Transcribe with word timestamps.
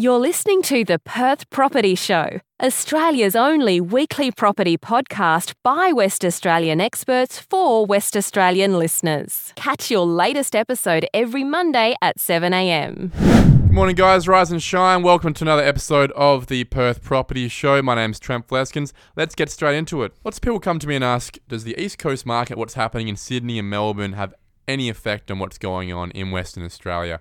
You're 0.00 0.18
listening 0.18 0.62
to 0.62 0.82
the 0.82 0.98
Perth 0.98 1.50
Property 1.50 1.94
Show, 1.94 2.40
Australia's 2.62 3.36
only 3.36 3.82
weekly 3.82 4.30
property 4.30 4.78
podcast 4.78 5.52
by 5.62 5.92
West 5.92 6.24
Australian 6.24 6.80
experts 6.80 7.38
for 7.38 7.84
West 7.84 8.16
Australian 8.16 8.78
listeners. 8.78 9.52
Catch 9.56 9.90
your 9.90 10.06
latest 10.06 10.56
episode 10.56 11.06
every 11.12 11.44
Monday 11.44 11.96
at 12.00 12.16
7am. 12.16 13.12
Good 13.12 13.72
morning, 13.72 13.94
guys. 13.94 14.26
Rise 14.26 14.50
and 14.50 14.62
shine. 14.62 15.02
Welcome 15.02 15.34
to 15.34 15.44
another 15.44 15.62
episode 15.62 16.12
of 16.12 16.46
the 16.46 16.64
Perth 16.64 17.02
Property 17.02 17.46
Show. 17.48 17.82
My 17.82 17.94
name's 17.94 18.18
Trent 18.18 18.48
Fleskens. 18.48 18.94
Let's 19.16 19.34
get 19.34 19.50
straight 19.50 19.76
into 19.76 20.02
it. 20.02 20.14
Lots 20.24 20.38
of 20.38 20.42
people 20.42 20.60
come 20.60 20.78
to 20.78 20.88
me 20.88 20.94
and 20.94 21.04
ask 21.04 21.36
Does 21.46 21.64
the 21.64 21.78
East 21.78 21.98
Coast 21.98 22.24
market, 22.24 22.56
what's 22.56 22.72
happening 22.72 23.08
in 23.08 23.16
Sydney 23.16 23.58
and 23.58 23.68
Melbourne, 23.68 24.14
have 24.14 24.32
any 24.66 24.88
effect 24.88 25.30
on 25.30 25.38
what's 25.38 25.58
going 25.58 25.92
on 25.92 26.10
in 26.12 26.30
Western 26.30 26.64
Australia? 26.64 27.20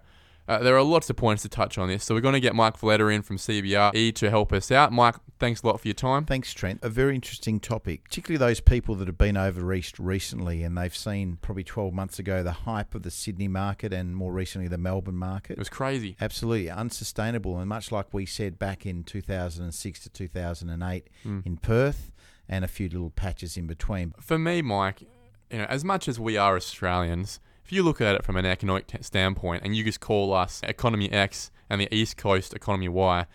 Uh, 0.49 0.57
there 0.57 0.75
are 0.75 0.81
lots 0.81 1.11
of 1.11 1.15
points 1.15 1.43
to 1.43 1.49
touch 1.49 1.77
on 1.77 1.87
this, 1.87 2.03
so 2.03 2.15
we're 2.15 2.21
going 2.21 2.33
to 2.33 2.39
get 2.39 2.55
Mike 2.55 2.75
Veletta 2.79 3.13
in 3.13 3.21
from 3.21 3.37
CBRE 3.37 4.15
to 4.15 4.29
help 4.31 4.51
us 4.51 4.71
out. 4.71 4.91
Mike, 4.91 5.13
thanks 5.37 5.61
a 5.61 5.67
lot 5.67 5.79
for 5.79 5.87
your 5.87 5.93
time. 5.93 6.25
Thanks, 6.25 6.51
Trent. 6.55 6.79
A 6.81 6.89
very 6.89 7.13
interesting 7.13 7.59
topic, 7.59 8.05
particularly 8.05 8.39
those 8.39 8.59
people 8.59 8.95
that 8.95 9.07
have 9.07 9.17
been 9.19 9.37
overreached 9.37 9.99
recently 9.99 10.63
and 10.63 10.75
they've 10.75 10.95
seen 10.95 11.37
probably 11.39 11.63
12 11.63 11.93
months 11.93 12.17
ago 12.17 12.41
the 12.41 12.51
hype 12.51 12.95
of 12.95 13.03
the 13.03 13.11
Sydney 13.11 13.47
market 13.47 13.93
and 13.93 14.15
more 14.15 14.33
recently 14.33 14.67
the 14.67 14.79
Melbourne 14.79 15.17
market. 15.17 15.53
It 15.53 15.59
was 15.59 15.69
crazy. 15.69 16.17
Absolutely 16.19 16.71
unsustainable. 16.71 17.59
And 17.59 17.69
much 17.69 17.91
like 17.91 18.11
we 18.11 18.25
said 18.25 18.57
back 18.57 18.87
in 18.87 19.03
2006 19.03 19.99
to 19.99 20.09
2008 20.09 21.07
mm. 21.23 21.45
in 21.45 21.57
Perth 21.57 22.11
and 22.47 22.65
a 22.65 22.67
few 22.67 22.89
little 22.89 23.11
patches 23.11 23.55
in 23.55 23.67
between. 23.67 24.15
For 24.19 24.39
me, 24.39 24.63
Mike, 24.63 25.03
you 25.51 25.59
know, 25.59 25.65
as 25.65 25.85
much 25.85 26.07
as 26.07 26.19
we 26.19 26.37
are 26.37 26.55
Australians, 26.55 27.39
if 27.69 27.73
you 27.73 27.83
look 27.83 28.01
at 28.01 28.15
it 28.15 28.25
from 28.25 28.35
an 28.35 28.47
economic 28.47 28.87
t- 28.87 28.97
standpoint 29.01 29.61
and 29.63 29.75
you 29.75 29.83
just 29.83 29.99
call 29.99 30.33
us 30.33 30.59
economy 30.63 31.11
X 31.11 31.51
and 31.69 31.79
the 31.79 31.95
East 31.95 32.17
Coast 32.17 32.51
economy 32.51 32.89
Y, 32.89 33.27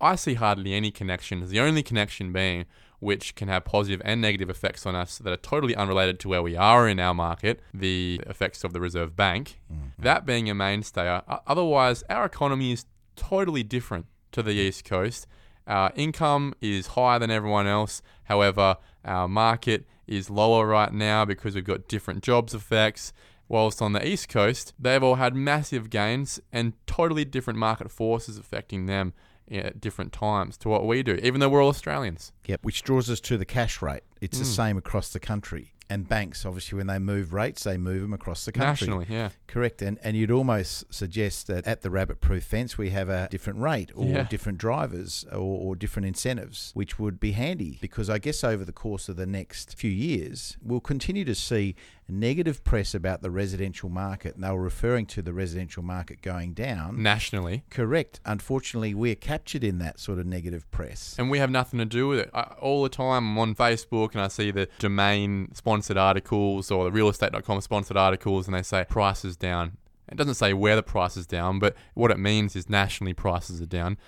I 0.00 0.16
see 0.16 0.34
hardly 0.34 0.74
any 0.74 0.90
connections. 0.90 1.50
The 1.50 1.60
only 1.60 1.84
connection 1.84 2.32
being 2.32 2.64
which 2.98 3.36
can 3.36 3.46
have 3.46 3.64
positive 3.64 4.02
and 4.04 4.20
negative 4.20 4.50
effects 4.50 4.86
on 4.86 4.96
us 4.96 5.18
that 5.18 5.32
are 5.32 5.36
totally 5.36 5.76
unrelated 5.76 6.18
to 6.18 6.28
where 6.28 6.42
we 6.42 6.56
are 6.56 6.88
in 6.88 6.98
our 6.98 7.14
market, 7.14 7.60
the 7.72 8.20
effects 8.26 8.64
of 8.64 8.72
the 8.72 8.80
Reserve 8.80 9.14
Bank. 9.14 9.60
Mm-hmm. 9.72 10.02
That 10.02 10.26
being 10.26 10.50
a 10.50 10.54
mainstay. 10.54 11.20
Otherwise, 11.46 12.02
our 12.10 12.24
economy 12.24 12.72
is 12.72 12.86
totally 13.14 13.62
different 13.62 14.06
to 14.32 14.42
the 14.42 14.50
East 14.50 14.84
Coast. 14.84 15.28
Our 15.68 15.92
income 15.94 16.54
is 16.60 16.88
higher 16.88 17.20
than 17.20 17.30
everyone 17.30 17.68
else. 17.68 18.02
However, 18.24 18.78
our 19.04 19.28
market 19.28 19.86
is 20.08 20.28
lower 20.28 20.66
right 20.66 20.92
now 20.92 21.24
because 21.24 21.54
we've 21.54 21.62
got 21.62 21.86
different 21.86 22.24
jobs 22.24 22.52
effects. 22.52 23.12
Whilst 23.48 23.80
on 23.80 23.92
the 23.92 24.06
East 24.06 24.28
Coast, 24.28 24.74
they've 24.78 25.02
all 25.02 25.16
had 25.16 25.34
massive 25.34 25.88
gains 25.90 26.40
and 26.52 26.72
totally 26.86 27.24
different 27.24 27.58
market 27.58 27.90
forces 27.90 28.38
affecting 28.38 28.86
them 28.86 29.12
at 29.50 29.80
different 29.80 30.12
times 30.12 30.56
to 30.58 30.68
what 30.68 30.84
we 30.84 31.02
do, 31.02 31.14
even 31.22 31.40
though 31.40 31.48
we're 31.48 31.62
all 31.62 31.68
Australians. 31.68 32.32
Yep, 32.46 32.64
which 32.64 32.82
draws 32.82 33.08
us 33.08 33.20
to 33.20 33.38
the 33.38 33.44
cash 33.44 33.80
rate. 33.80 34.02
It's 34.20 34.36
mm. 34.36 34.40
the 34.40 34.46
same 34.46 34.76
across 34.76 35.10
the 35.10 35.20
country 35.20 35.76
and 35.88 36.08
banks, 36.08 36.44
obviously, 36.44 36.76
when 36.76 36.88
they 36.88 36.98
move 36.98 37.32
rates, 37.32 37.62
they 37.62 37.76
move 37.76 38.02
them 38.02 38.12
across 38.12 38.44
the 38.44 38.52
country. 38.52 38.86
Nationally, 38.86 39.06
yeah. 39.08 39.30
Correct. 39.46 39.82
And 39.82 39.98
and 40.02 40.16
you'd 40.16 40.30
almost 40.30 40.92
suggest 40.92 41.46
that 41.46 41.66
at 41.66 41.82
the 41.82 41.90
rabbit 41.90 42.20
proof 42.20 42.44
fence 42.44 42.76
we 42.76 42.90
have 42.90 43.08
a 43.08 43.28
different 43.30 43.60
rate 43.60 43.92
or 43.94 44.06
yeah. 44.06 44.22
different 44.24 44.58
drivers 44.58 45.24
or, 45.30 45.38
or, 45.38 45.76
different 45.76 46.06
incentives, 46.06 46.72
which 46.74 46.98
would 46.98 47.20
be 47.20 47.32
handy 47.32 47.78
because 47.80 48.10
I 48.10 48.18
guess 48.18 48.42
over 48.42 48.64
the 48.64 48.72
course 48.72 49.08
of 49.08 49.16
the 49.16 49.26
next 49.26 49.76
few 49.78 49.90
years, 49.90 50.56
we'll 50.62 50.80
continue 50.80 51.24
to 51.24 51.34
see 51.34 51.76
negative 52.08 52.62
press 52.64 52.94
about 52.94 53.22
the 53.22 53.30
residential 53.30 53.88
market. 53.88 54.34
And 54.34 54.44
they 54.44 54.50
were 54.50 54.62
referring 54.62 55.06
to 55.06 55.22
the 55.22 55.32
residential 55.32 55.82
market 55.82 56.22
going 56.22 56.54
down. 56.54 57.02
Nationally. 57.02 57.64
Correct. 57.70 58.20
Unfortunately, 58.24 58.94
we're 58.94 59.14
captured 59.14 59.64
in 59.64 59.78
that 59.78 59.98
sort 59.98 60.18
of 60.18 60.26
negative 60.26 60.70
press. 60.70 61.16
And 61.18 61.30
we 61.30 61.38
have 61.38 61.50
nothing 61.50 61.78
to 61.78 61.84
do 61.84 62.08
with 62.08 62.20
it. 62.20 62.30
I, 62.32 62.42
all 62.60 62.82
the 62.82 62.88
time 62.88 63.30
I'm 63.30 63.38
on 63.38 63.54
Facebook 63.54 64.12
and 64.12 64.20
I 64.20 64.28
see 64.28 64.50
the 64.50 64.68
domain 64.78 65.50
sponsored 65.54 65.96
articles 65.96 66.70
or 66.70 66.90
the 66.90 66.98
realestate.com 66.98 67.60
sponsored 67.60 67.96
articles 67.96 68.46
and 68.46 68.56
they 68.56 68.62
say 68.62 68.84
prices 68.88 69.36
down. 69.36 69.76
It 70.08 70.16
doesn't 70.16 70.34
say 70.34 70.52
where 70.52 70.76
the 70.76 70.82
price 70.82 71.16
is 71.16 71.26
down, 71.26 71.58
but 71.58 71.74
what 71.94 72.10
it 72.10 72.18
means 72.18 72.54
is 72.54 72.70
nationally 72.70 73.12
prices 73.12 73.60
are 73.60 73.66
down. 73.66 73.98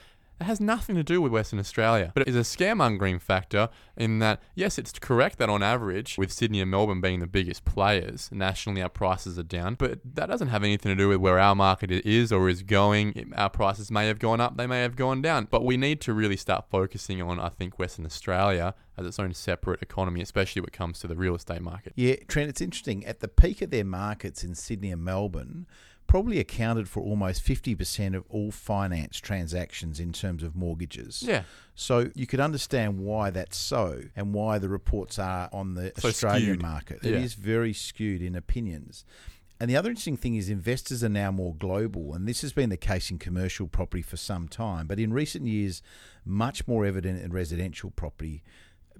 It 0.40 0.44
has 0.44 0.60
nothing 0.60 0.94
to 0.94 1.02
do 1.02 1.20
with 1.20 1.32
Western 1.32 1.58
Australia, 1.58 2.12
but 2.14 2.22
it 2.22 2.28
is 2.28 2.36
a 2.36 2.40
scaremongering 2.40 3.20
factor 3.20 3.68
in 3.96 4.20
that, 4.20 4.40
yes, 4.54 4.78
it's 4.78 4.96
correct 4.98 5.38
that 5.38 5.48
on 5.48 5.64
average, 5.64 6.16
with 6.16 6.30
Sydney 6.30 6.60
and 6.60 6.70
Melbourne 6.70 7.00
being 7.00 7.18
the 7.18 7.26
biggest 7.26 7.64
players, 7.64 8.28
nationally 8.30 8.80
our 8.80 8.88
prices 8.88 9.36
are 9.36 9.42
down, 9.42 9.74
but 9.74 9.98
that 10.04 10.26
doesn't 10.26 10.48
have 10.48 10.62
anything 10.62 10.90
to 10.90 10.96
do 10.96 11.08
with 11.08 11.18
where 11.18 11.40
our 11.40 11.56
market 11.56 11.90
is 11.90 12.30
or 12.30 12.48
is 12.48 12.62
going. 12.62 13.32
Our 13.36 13.50
prices 13.50 13.90
may 13.90 14.06
have 14.06 14.20
gone 14.20 14.40
up, 14.40 14.56
they 14.56 14.68
may 14.68 14.82
have 14.82 14.94
gone 14.94 15.22
down, 15.22 15.48
but 15.50 15.64
we 15.64 15.76
need 15.76 16.00
to 16.02 16.12
really 16.12 16.36
start 16.36 16.66
focusing 16.70 17.20
on, 17.20 17.40
I 17.40 17.48
think, 17.48 17.78
Western 17.78 18.06
Australia 18.06 18.74
as 18.96 19.06
its 19.06 19.18
own 19.18 19.34
separate 19.34 19.82
economy, 19.82 20.20
especially 20.20 20.60
when 20.60 20.68
it 20.68 20.72
comes 20.72 21.00
to 21.00 21.08
the 21.08 21.16
real 21.16 21.34
estate 21.34 21.62
market. 21.62 21.92
Yeah, 21.96 22.14
Trent, 22.28 22.48
it's 22.48 22.60
interesting. 22.60 23.04
At 23.06 23.20
the 23.20 23.28
peak 23.28 23.60
of 23.62 23.70
their 23.70 23.84
markets 23.84 24.44
in 24.44 24.54
Sydney 24.54 24.92
and 24.92 25.04
Melbourne, 25.04 25.66
probably 26.08 26.40
accounted 26.40 26.88
for 26.88 27.00
almost 27.00 27.44
50% 27.44 28.16
of 28.16 28.24
all 28.30 28.50
finance 28.50 29.20
transactions 29.20 30.00
in 30.00 30.12
terms 30.12 30.42
of 30.42 30.56
mortgages. 30.56 31.22
Yeah. 31.22 31.44
So 31.74 32.10
you 32.14 32.26
could 32.26 32.40
understand 32.40 32.98
why 32.98 33.30
that's 33.30 33.56
so 33.56 34.00
and 34.16 34.34
why 34.34 34.58
the 34.58 34.70
reports 34.70 35.18
are 35.18 35.48
on 35.52 35.74
the 35.74 35.92
so 35.98 36.08
Australian 36.08 36.54
skewed. 36.54 36.62
market. 36.62 37.04
It 37.04 37.12
yeah. 37.12 37.18
is 37.18 37.34
very 37.34 37.74
skewed 37.74 38.22
in 38.22 38.34
opinions. 38.34 39.04
And 39.60 39.68
the 39.68 39.76
other 39.76 39.90
interesting 39.90 40.16
thing 40.16 40.36
is 40.36 40.48
investors 40.48 41.04
are 41.04 41.08
now 41.08 41.30
more 41.30 41.54
global, 41.54 42.14
and 42.14 42.26
this 42.26 42.42
has 42.42 42.52
been 42.52 42.70
the 42.70 42.76
case 42.76 43.10
in 43.10 43.18
commercial 43.18 43.66
property 43.66 44.02
for 44.02 44.16
some 44.16 44.48
time, 44.48 44.86
but 44.86 45.00
in 45.00 45.12
recent 45.12 45.46
years, 45.46 45.82
much 46.24 46.66
more 46.66 46.86
evident 46.86 47.22
in 47.22 47.32
residential 47.32 47.90
property. 47.90 48.42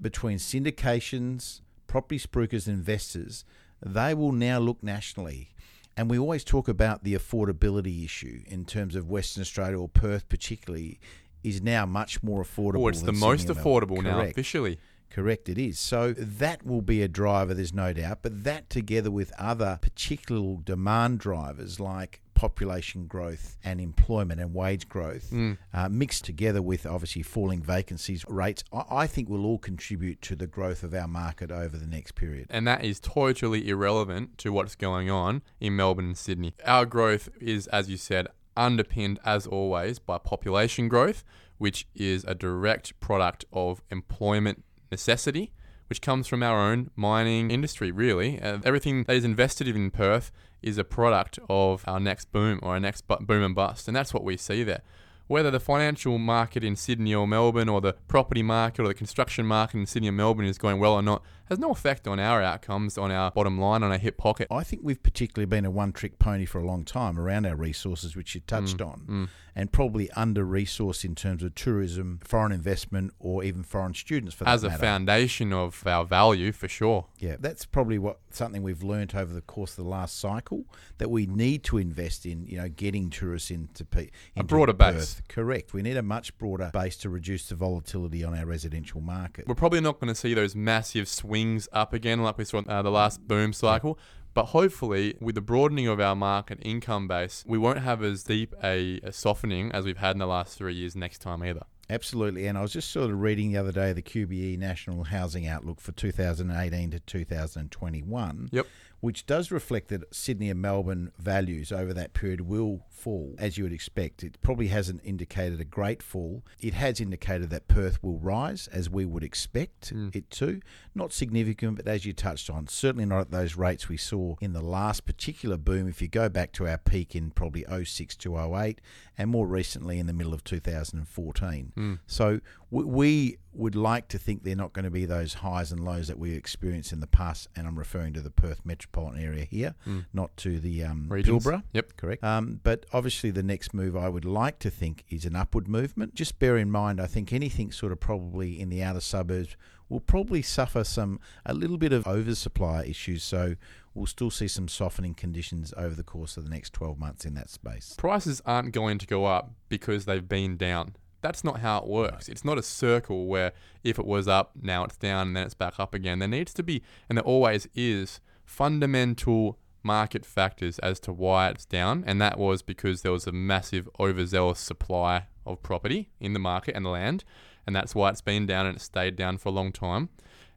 Between 0.01 0.37
syndications, 0.37 1.61
property 1.87 2.19
spruikers, 2.19 2.67
and 2.67 2.77
investors, 2.77 3.45
they 3.81 4.13
will 4.13 4.33
now 4.33 4.59
look 4.59 4.83
nationally. 4.83 5.51
And 5.99 6.09
we 6.09 6.17
always 6.17 6.45
talk 6.45 6.69
about 6.69 7.03
the 7.03 7.13
affordability 7.13 8.05
issue 8.05 8.43
in 8.45 8.63
terms 8.63 8.95
of 8.95 9.09
Western 9.09 9.41
Australia 9.41 9.77
or 9.77 9.89
Perth, 9.89 10.29
particularly, 10.29 10.97
is 11.43 11.61
now 11.61 11.85
much 11.85 12.23
more 12.23 12.41
affordable. 12.41 12.83
Oh, 12.83 12.87
it's 12.87 13.01
the 13.01 13.11
most 13.11 13.49
affordable 13.49 14.01
now, 14.01 14.21
officially. 14.21 14.79
Correct, 15.09 15.49
it 15.49 15.57
is. 15.57 15.77
So 15.77 16.13
that 16.13 16.65
will 16.65 16.81
be 16.81 17.01
a 17.01 17.09
driver, 17.09 17.53
there's 17.53 17.73
no 17.73 17.91
doubt. 17.91 18.19
But 18.21 18.45
that, 18.45 18.69
together 18.69 19.11
with 19.11 19.33
other 19.37 19.77
particular 19.81 20.59
demand 20.63 21.19
drivers 21.19 21.81
like 21.81 22.21
population 22.39 23.05
growth 23.05 23.57
and 23.65 23.81
employment 23.81 24.39
and 24.39 24.53
wage 24.53 24.87
growth 24.87 25.29
mm. 25.29 25.57
uh, 25.73 25.89
mixed 25.89 26.23
together 26.23 26.61
with 26.61 26.85
obviously 26.85 27.21
falling 27.21 27.61
vacancies 27.61 28.23
rates, 28.29 28.63
I, 28.71 28.83
I 28.89 29.07
think 29.07 29.27
will 29.27 29.45
all 29.45 29.57
contribute 29.57 30.21
to 30.21 30.37
the 30.37 30.47
growth 30.47 30.81
of 30.81 30.93
our 30.93 31.07
market 31.09 31.51
over 31.51 31.75
the 31.75 31.85
next 31.85 32.13
period. 32.13 32.47
And 32.49 32.65
that 32.65 32.85
is 32.85 33.01
totally 33.01 33.67
irrelevant 33.67 34.37
to 34.37 34.53
what's 34.53 34.75
going 34.75 35.11
on 35.11 35.41
in 35.59 35.75
Melbourne 35.75 36.05
and 36.05 36.17
Sydney. 36.17 36.55
Our 36.65 36.85
growth 36.85 37.27
is, 37.41 37.67
as 37.67 37.89
you 37.89 37.97
said, 37.97 38.29
underpinned 38.55 39.19
as 39.25 39.45
always 39.45 39.99
by 39.99 40.17
population 40.17 40.87
growth, 40.87 41.25
which 41.57 41.87
is 41.93 42.23
a 42.23 42.35
direct 42.35 42.97
product 43.01 43.43
of 43.51 43.81
employment 43.91 44.63
necessity 44.89 45.51
which 45.89 46.01
comes 46.01 46.27
from 46.27 46.43
our 46.43 46.59
own 46.59 46.91
mining 46.95 47.51
industry, 47.51 47.91
really. 47.91 48.39
Uh, 48.41 48.59
everything 48.63 49.03
that 49.05 49.15
is 49.15 49.25
invested 49.25 49.67
in 49.67 49.91
Perth 49.91 50.31
is 50.61 50.77
a 50.77 50.83
product 50.83 51.39
of 51.49 51.83
our 51.87 51.99
next 51.99 52.31
boom 52.31 52.59
or 52.61 52.73
our 52.73 52.79
next 52.79 53.07
bu- 53.07 53.17
boom 53.19 53.43
and 53.43 53.55
bust. 53.55 53.87
And 53.87 53.95
that's 53.95 54.13
what 54.13 54.23
we 54.23 54.37
see 54.37 54.63
there 54.63 54.81
whether 55.29 55.51
the 55.51 55.59
financial 55.59 56.17
market 56.17 56.63
in 56.63 56.75
Sydney 56.75 57.13
or 57.13 57.27
Melbourne 57.27 57.69
or 57.69 57.79
the 57.81 57.93
property 58.07 58.41
market 58.41 58.81
or 58.81 58.87
the 58.87 58.95
construction 58.95 59.45
market 59.45 59.77
in 59.77 59.85
Sydney 59.85 60.09
or 60.09 60.11
Melbourne 60.11 60.47
is 60.47 60.57
going 60.57 60.79
well 60.79 60.93
or 60.93 61.03
not 61.03 61.23
has 61.49 61.59
no 61.59 61.71
effect 61.71 62.07
on 62.07 62.19
our 62.19 62.41
outcomes, 62.41 62.97
on 62.97 63.11
our 63.11 63.31
bottom 63.31 63.59
line, 63.59 63.83
on 63.83 63.91
our 63.91 63.97
hip 63.97 64.17
pocket. 64.17 64.47
I 64.51 64.63
think 64.63 64.83
we've 64.83 65.01
particularly 65.01 65.47
been 65.47 65.65
a 65.65 65.71
one 65.71 65.91
trick 65.91 66.19
pony 66.19 66.45
for 66.45 66.59
a 66.59 66.65
long 66.65 66.85
time 66.85 67.19
around 67.19 67.45
our 67.45 67.55
resources, 67.55 68.15
which 68.15 68.35
you 68.35 68.41
touched 68.41 68.77
mm, 68.77 68.91
on, 68.91 68.99
mm. 69.07 69.29
and 69.55 69.71
probably 69.71 70.11
under 70.11 70.45
resourced 70.45 71.03
in 71.03 71.15
terms 71.15 71.41
of 71.43 71.55
tourism, 71.55 72.19
foreign 72.23 72.51
investment, 72.51 73.13
or 73.19 73.43
even 73.43 73.63
foreign 73.63 73.95
students 73.95 74.35
for 74.35 74.47
As 74.47 74.63
a 74.63 74.69
matter. 74.69 74.79
foundation 74.79 75.51
of 75.51 75.85
our 75.87 76.05
value, 76.05 76.51
for 76.51 76.67
sure. 76.67 77.07
Yeah, 77.17 77.35
that's 77.39 77.65
probably 77.65 77.97
what 77.97 78.19
something 78.29 78.61
we've 78.61 78.83
learned 78.83 79.15
over 79.15 79.33
the 79.33 79.41
course 79.41 79.71
of 79.71 79.83
the 79.83 79.89
last 79.89 80.19
cycle 80.19 80.65
that 80.99 81.09
we 81.09 81.25
need 81.25 81.63
to 81.63 81.77
invest 81.77 82.25
in, 82.25 82.45
you 82.45 82.57
know, 82.57 82.69
getting 82.69 83.09
tourists 83.09 83.49
into, 83.49 83.87
into 83.95 84.11
a 84.37 84.43
broader 84.43 84.73
Perth. 84.73 84.95
base 84.95 85.21
Correct. 85.27 85.73
We 85.73 85.81
need 85.81 85.97
a 85.97 86.03
much 86.03 86.37
broader 86.37 86.69
base 86.71 86.95
to 86.97 87.09
reduce 87.09 87.49
the 87.49 87.55
volatility 87.55 88.23
on 88.23 88.37
our 88.37 88.45
residential 88.45 89.01
market. 89.01 89.47
We're 89.47 89.55
probably 89.55 89.81
not 89.81 89.99
going 89.99 90.09
to 90.09 90.15
see 90.15 90.35
those 90.35 90.55
massive 90.55 91.07
swings 91.07 91.38
up 91.71 91.93
again 91.93 92.21
like 92.21 92.37
we 92.37 92.45
saw 92.45 92.59
uh, 92.59 92.81
the 92.81 92.91
last 92.91 93.27
boom 93.27 93.53
cycle. 93.53 93.97
But 94.33 94.45
hopefully, 94.45 95.15
with 95.19 95.35
the 95.35 95.41
broadening 95.41 95.87
of 95.87 95.99
our 95.99 96.15
market 96.15 96.59
income 96.61 97.07
base, 97.07 97.43
we 97.47 97.57
won't 97.57 97.79
have 97.79 98.03
as 98.03 98.23
deep 98.23 98.53
a, 98.63 98.99
a 99.03 99.11
softening 99.11 99.71
as 99.71 99.85
we've 99.85 99.97
had 99.97 100.11
in 100.11 100.19
the 100.19 100.27
last 100.27 100.57
three 100.57 100.75
years 100.75 100.95
next 100.95 101.19
time 101.19 101.43
either. 101.43 101.63
Absolutely. 101.89 102.45
And 102.45 102.55
I 102.55 102.61
was 102.61 102.71
just 102.71 102.91
sort 102.91 103.09
of 103.09 103.19
reading 103.19 103.51
the 103.51 103.57
other 103.57 103.71
day 103.71 103.91
the 103.93 104.03
QBE 104.03 104.59
National 104.59 105.05
Housing 105.05 105.47
Outlook 105.47 105.81
for 105.81 105.91
2018 105.91 106.91
to 106.91 106.99
2021. 106.99 108.49
Yep 108.51 108.67
which 109.01 109.25
does 109.25 109.51
reflect 109.51 109.87
that 109.89 110.13
Sydney 110.13 110.49
and 110.49 110.61
Melbourne 110.61 111.11
values 111.17 111.71
over 111.71 111.93
that 111.93 112.13
period 112.13 112.41
will 112.41 112.85
fall, 112.99 113.35
as 113.37 113.57
you 113.57 113.63
would 113.63 113.73
expect. 113.73 114.23
It 114.23 114.39
probably 114.41 114.67
hasn't 114.67 115.01
indicated 115.03 115.59
a 115.59 115.65
great 115.65 116.03
fall. 116.03 116.43
It 116.59 116.73
has 116.73 116.99
indicated 116.99 117.49
that 117.49 117.67
Perth 117.67 118.03
will 118.03 118.19
rise, 118.19 118.67
as 118.67 118.89
we 118.89 119.05
would 119.05 119.23
expect 119.23 119.93
mm. 119.93 120.15
it 120.15 120.29
to. 120.31 120.61
Not 120.93 121.13
significant, 121.13 121.77
but 121.77 121.87
as 121.87 122.05
you 122.05 122.13
touched 122.13 122.49
on, 122.49 122.67
certainly 122.67 123.05
not 123.05 123.21
at 123.21 123.31
those 123.31 123.55
rates 123.55 123.89
we 123.89 123.97
saw 123.97 124.35
in 124.41 124.53
the 124.53 124.61
last 124.61 125.05
particular 125.05 125.57
boom. 125.57 125.87
If 125.87 126.01
you 126.01 126.07
go 126.07 126.29
back 126.29 126.51
to 126.53 126.67
our 126.67 126.77
peak 126.77 127.15
in 127.15 127.31
probably 127.31 127.65
06 127.83 128.15
to 128.17 128.55
08, 128.55 128.81
and 129.19 129.29
more 129.29 129.45
recently 129.45 129.99
in 129.99 130.07
the 130.07 130.13
middle 130.13 130.33
of 130.33 130.43
2014. 130.45 131.73
Mm. 131.75 131.99
So 132.07 132.39
we 132.71 133.37
would 133.53 133.75
like 133.75 134.07
to 134.07 134.17
think 134.17 134.43
they're 134.43 134.55
not 134.55 134.73
going 134.73 134.85
to 134.85 134.91
be 134.91 135.05
those 135.05 135.35
highs 135.35 135.71
and 135.71 135.83
lows 135.83 136.07
that 136.07 136.17
we 136.17 136.33
experienced 136.33 136.93
in 136.93 136.99
the 136.99 137.07
past, 137.07 137.49
and 137.55 137.67
I'm 137.67 137.77
referring 137.77 138.13
to 138.13 138.21
the 138.21 138.29
Perth 138.29 138.61
metropolitan 138.63 139.21
area 139.21 139.43
here, 139.43 139.75
mm. 139.85 140.05
not 140.13 140.35
to 140.37 140.59
the 140.59 140.83
um, 140.83 141.07
Pilbara. 141.09 141.63
Yep, 141.73 141.97
correct. 141.97 142.23
Um, 142.23 142.59
but 142.63 142.85
obviously, 142.93 143.31
the 143.31 143.43
next 143.43 143.73
move 143.73 143.95
I 143.95 144.09
would 144.09 144.25
like 144.25 144.59
to 144.59 144.69
think 144.69 145.03
is 145.09 145.25
an 145.25 145.35
upward 145.35 145.67
movement. 145.67 146.15
Just 146.15 146.39
bear 146.39 146.57
in 146.57 146.71
mind, 146.71 146.99
I 147.01 147.05
think 147.05 147.31
anything 147.31 147.71
sort 147.71 147.91
of 147.91 147.99
probably 147.99 148.59
in 148.59 148.69
the 148.69 148.83
outer 148.83 148.99
suburbs 148.99 149.55
will 149.89 149.99
probably 149.99 150.41
suffer 150.41 150.83
some 150.83 151.19
a 151.45 151.53
little 151.53 151.77
bit 151.77 151.91
of 151.91 152.05
oversupply 152.07 152.83
issues. 152.85 153.23
So 153.23 153.55
we'll 153.93 154.05
still 154.05 154.29
see 154.29 154.47
some 154.47 154.67
softening 154.67 155.15
conditions 155.15 155.73
over 155.75 155.95
the 155.95 156.03
course 156.03 156.37
of 156.37 156.43
the 156.43 156.49
next 156.49 156.73
12 156.73 156.97
months 156.99 157.25
in 157.25 157.33
that 157.33 157.49
space. 157.49 157.95
Prices 157.97 158.41
aren't 158.45 158.71
going 158.71 158.97
to 158.99 159.07
go 159.07 159.25
up 159.25 159.51
because 159.67 160.05
they've 160.05 160.27
been 160.27 160.57
down. 160.57 160.95
That's 161.21 161.43
not 161.43 161.59
how 161.59 161.79
it 161.79 161.87
works. 161.87 162.29
It's 162.29 162.45
not 162.45 162.57
a 162.57 162.63
circle 162.63 163.25
where 163.27 163.51
if 163.83 163.99
it 163.99 164.05
was 164.05 164.27
up, 164.27 164.51
now 164.61 164.85
it's 164.85 164.95
down, 164.95 165.27
and 165.27 165.35
then 165.35 165.45
it's 165.45 165.53
back 165.53 165.79
up 165.79 165.93
again. 165.93 166.19
There 166.19 166.29
needs 166.29 166.53
to 166.53 166.63
be, 166.63 166.81
and 167.09 167.17
there 167.17 167.25
always 167.25 167.67
is, 167.75 168.21
fundamental 168.45 169.57
market 169.83 170.25
factors 170.25 170.79
as 170.79 170.99
to 171.01 171.13
why 171.13 171.49
it's 171.49 171.65
down, 171.65 172.03
and 172.05 172.21
that 172.21 172.37
was 172.37 172.61
because 172.61 173.01
there 173.01 173.11
was 173.11 173.27
a 173.27 173.31
massive 173.31 173.89
overzealous 173.99 174.59
supply 174.59 175.27
of 175.45 175.61
property 175.63 176.09
in 176.19 176.33
the 176.33 176.39
market 176.39 176.75
and 176.75 176.85
the 176.85 176.89
land, 176.89 177.23
and 177.65 177.75
that's 177.75 177.95
why 177.95 178.09
it's 178.09 178.21
been 178.21 178.45
down 178.45 178.65
and 178.65 178.77
it 178.77 178.81
stayed 178.81 179.15
down 179.15 179.37
for 179.37 179.49
a 179.49 179.53
long 179.53 179.71
time. 179.71 180.09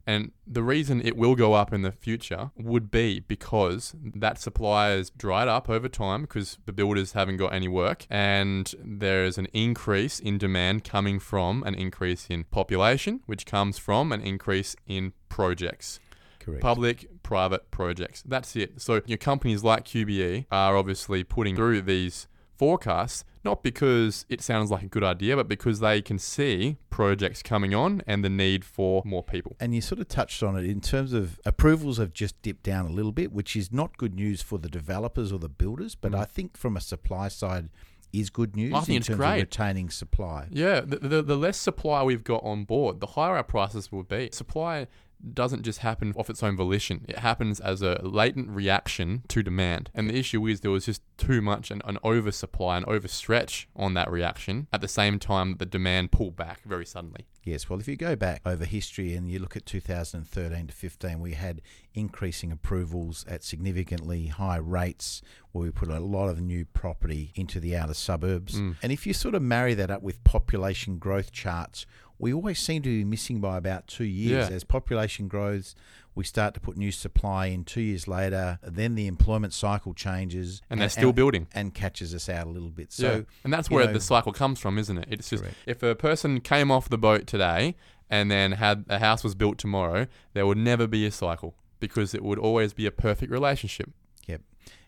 And 0.04 0.32
the 0.46 0.64
reason 0.64 1.00
it 1.04 1.16
will 1.16 1.36
go 1.36 1.52
up 1.52 1.72
in 1.72 1.82
the 1.82 1.92
future 1.92 2.50
would 2.56 2.90
be 2.90 3.20
because 3.20 3.94
that 4.02 4.40
supply 4.40 4.88
has 4.88 5.10
dried 5.10 5.46
up 5.46 5.70
over 5.70 5.88
time 5.88 6.22
because 6.22 6.58
the 6.66 6.72
builders 6.72 7.12
haven't 7.12 7.36
got 7.36 7.52
any 7.52 7.68
work, 7.68 8.06
and 8.10 8.74
there 8.82 9.24
is 9.24 9.38
an 9.38 9.46
increase 9.52 10.18
in 10.18 10.38
demand 10.38 10.82
coming 10.82 11.20
from 11.20 11.62
an 11.62 11.76
increase 11.76 12.26
in 12.28 12.44
population, 12.44 13.20
which 13.26 13.46
comes 13.46 13.78
from 13.78 14.10
an 14.10 14.20
increase 14.20 14.74
in 14.86 15.12
projects. 15.28 16.00
Correct. 16.42 16.62
Public, 16.62 17.22
private 17.22 17.70
projects. 17.70 18.22
That's 18.22 18.56
it. 18.56 18.80
So 18.80 19.00
your 19.06 19.18
companies 19.18 19.62
like 19.62 19.84
QBE 19.84 20.46
are 20.50 20.76
obviously 20.76 21.24
putting 21.24 21.56
through 21.56 21.82
these 21.82 22.26
forecasts, 22.56 23.24
not 23.44 23.62
because 23.62 24.26
it 24.28 24.40
sounds 24.40 24.70
like 24.70 24.82
a 24.82 24.88
good 24.88 25.04
idea, 25.04 25.36
but 25.36 25.48
because 25.48 25.80
they 25.80 26.02
can 26.02 26.18
see 26.18 26.76
projects 26.90 27.42
coming 27.42 27.74
on 27.74 28.02
and 28.06 28.24
the 28.24 28.28
need 28.28 28.64
for 28.64 29.02
more 29.04 29.22
people. 29.22 29.56
And 29.60 29.74
you 29.74 29.80
sort 29.80 30.00
of 30.00 30.08
touched 30.08 30.42
on 30.42 30.56
it 30.56 30.64
in 30.64 30.80
terms 30.80 31.12
of 31.12 31.40
approvals 31.44 31.98
have 31.98 32.12
just 32.12 32.40
dipped 32.42 32.62
down 32.62 32.86
a 32.86 32.90
little 32.90 33.12
bit, 33.12 33.32
which 33.32 33.56
is 33.56 33.72
not 33.72 33.96
good 33.96 34.14
news 34.14 34.42
for 34.42 34.58
the 34.58 34.68
developers 34.68 35.32
or 35.32 35.38
the 35.38 35.48
builders, 35.48 35.94
but 35.94 36.12
mm. 36.12 36.18
I 36.18 36.24
think 36.24 36.56
from 36.56 36.76
a 36.76 36.80
supply 36.80 37.28
side, 37.28 37.68
is 38.12 38.28
good 38.30 38.54
news 38.54 38.74
I 38.74 38.80
think 38.80 38.88
in 38.90 38.96
it's 38.96 39.06
terms 39.06 39.16
great. 39.16 39.36
of 39.36 39.40
retaining 39.40 39.90
supply. 39.90 40.46
Yeah, 40.50 40.80
the, 40.80 40.98
the, 40.98 41.22
the 41.22 41.36
less 41.36 41.56
supply 41.56 42.02
we've 42.02 42.22
got 42.22 42.44
on 42.44 42.64
board, 42.64 43.00
the 43.00 43.06
higher 43.06 43.36
our 43.36 43.42
prices 43.42 43.90
will 43.90 44.02
be. 44.02 44.28
Supply 44.32 44.86
doesn't 45.34 45.62
just 45.62 45.80
happen 45.80 46.12
off 46.16 46.30
its 46.30 46.42
own 46.42 46.56
volition. 46.56 47.04
It 47.08 47.18
happens 47.18 47.60
as 47.60 47.82
a 47.82 48.00
latent 48.02 48.50
reaction 48.50 49.22
to 49.28 49.42
demand. 49.42 49.90
And 49.94 50.10
the 50.10 50.18
issue 50.18 50.46
is 50.46 50.60
there 50.60 50.70
was 50.70 50.86
just 50.86 51.02
too 51.16 51.40
much 51.40 51.70
an, 51.70 51.82
an 51.84 51.98
oversupply, 52.04 52.76
an 52.76 52.84
overstretch 52.84 53.66
on 53.76 53.94
that 53.94 54.10
reaction 54.10 54.66
at 54.72 54.80
the 54.80 54.88
same 54.88 55.18
time 55.18 55.56
the 55.58 55.66
demand 55.66 56.12
pulled 56.12 56.36
back 56.36 56.62
very 56.64 56.86
suddenly. 56.86 57.26
Yes, 57.44 57.68
well, 57.68 57.80
if 57.80 57.88
you 57.88 57.96
go 57.96 58.14
back 58.14 58.40
over 58.46 58.64
history 58.64 59.14
and 59.14 59.28
you 59.28 59.40
look 59.40 59.56
at 59.56 59.66
2013 59.66 60.68
to 60.68 60.72
15, 60.72 61.18
we 61.18 61.32
had 61.32 61.60
increasing 61.92 62.52
approvals 62.52 63.24
at 63.26 63.42
significantly 63.42 64.28
high 64.28 64.58
rates 64.58 65.22
where 65.50 65.64
we 65.64 65.70
put 65.70 65.88
a 65.88 65.98
lot 65.98 66.28
of 66.28 66.40
new 66.40 66.64
property 66.64 67.32
into 67.34 67.58
the 67.58 67.76
outer 67.76 67.94
suburbs. 67.94 68.60
Mm. 68.60 68.76
And 68.82 68.92
if 68.92 69.06
you 69.06 69.12
sort 69.12 69.34
of 69.34 69.42
marry 69.42 69.74
that 69.74 69.90
up 69.90 70.02
with 70.02 70.22
population 70.22 70.98
growth 70.98 71.32
charts, 71.32 71.84
we 72.22 72.32
always 72.32 72.60
seem 72.60 72.82
to 72.82 72.88
be 72.88 73.04
missing 73.04 73.40
by 73.40 73.58
about 73.58 73.88
two 73.88 74.04
years. 74.04 74.48
Yeah. 74.48 74.54
As 74.54 74.62
population 74.62 75.26
grows, 75.26 75.74
we 76.14 76.22
start 76.22 76.54
to 76.54 76.60
put 76.60 76.76
new 76.76 76.92
supply 76.92 77.46
in 77.46 77.64
two 77.64 77.80
years 77.80 78.06
later. 78.06 78.60
Then 78.62 78.94
the 78.94 79.08
employment 79.08 79.52
cycle 79.52 79.92
changes, 79.92 80.62
and, 80.70 80.78
and 80.78 80.80
they're 80.82 80.88
still 80.88 81.08
and, 81.08 81.16
building, 81.16 81.48
and 81.52 81.74
catches 81.74 82.14
us 82.14 82.28
out 82.28 82.46
a 82.46 82.50
little 82.50 82.70
bit. 82.70 82.92
So, 82.92 83.12
yeah. 83.12 83.20
and 83.42 83.52
that's 83.52 83.68
where 83.68 83.86
know, 83.86 83.92
the 83.92 84.00
cycle 84.00 84.32
comes 84.32 84.60
from, 84.60 84.78
isn't 84.78 84.96
it? 84.96 85.08
It's 85.10 85.30
just 85.30 85.42
correct. 85.42 85.58
if 85.66 85.82
a 85.82 85.96
person 85.96 86.40
came 86.40 86.70
off 86.70 86.88
the 86.88 86.96
boat 86.96 87.26
today 87.26 87.74
and 88.08 88.30
then 88.30 88.52
had 88.52 88.84
a 88.88 89.00
house 89.00 89.24
was 89.24 89.34
built 89.34 89.58
tomorrow, 89.58 90.06
there 90.32 90.46
would 90.46 90.58
never 90.58 90.86
be 90.86 91.04
a 91.04 91.10
cycle 91.10 91.56
because 91.80 92.14
it 92.14 92.22
would 92.22 92.38
always 92.38 92.72
be 92.72 92.86
a 92.86 92.92
perfect 92.92 93.32
relationship 93.32 93.90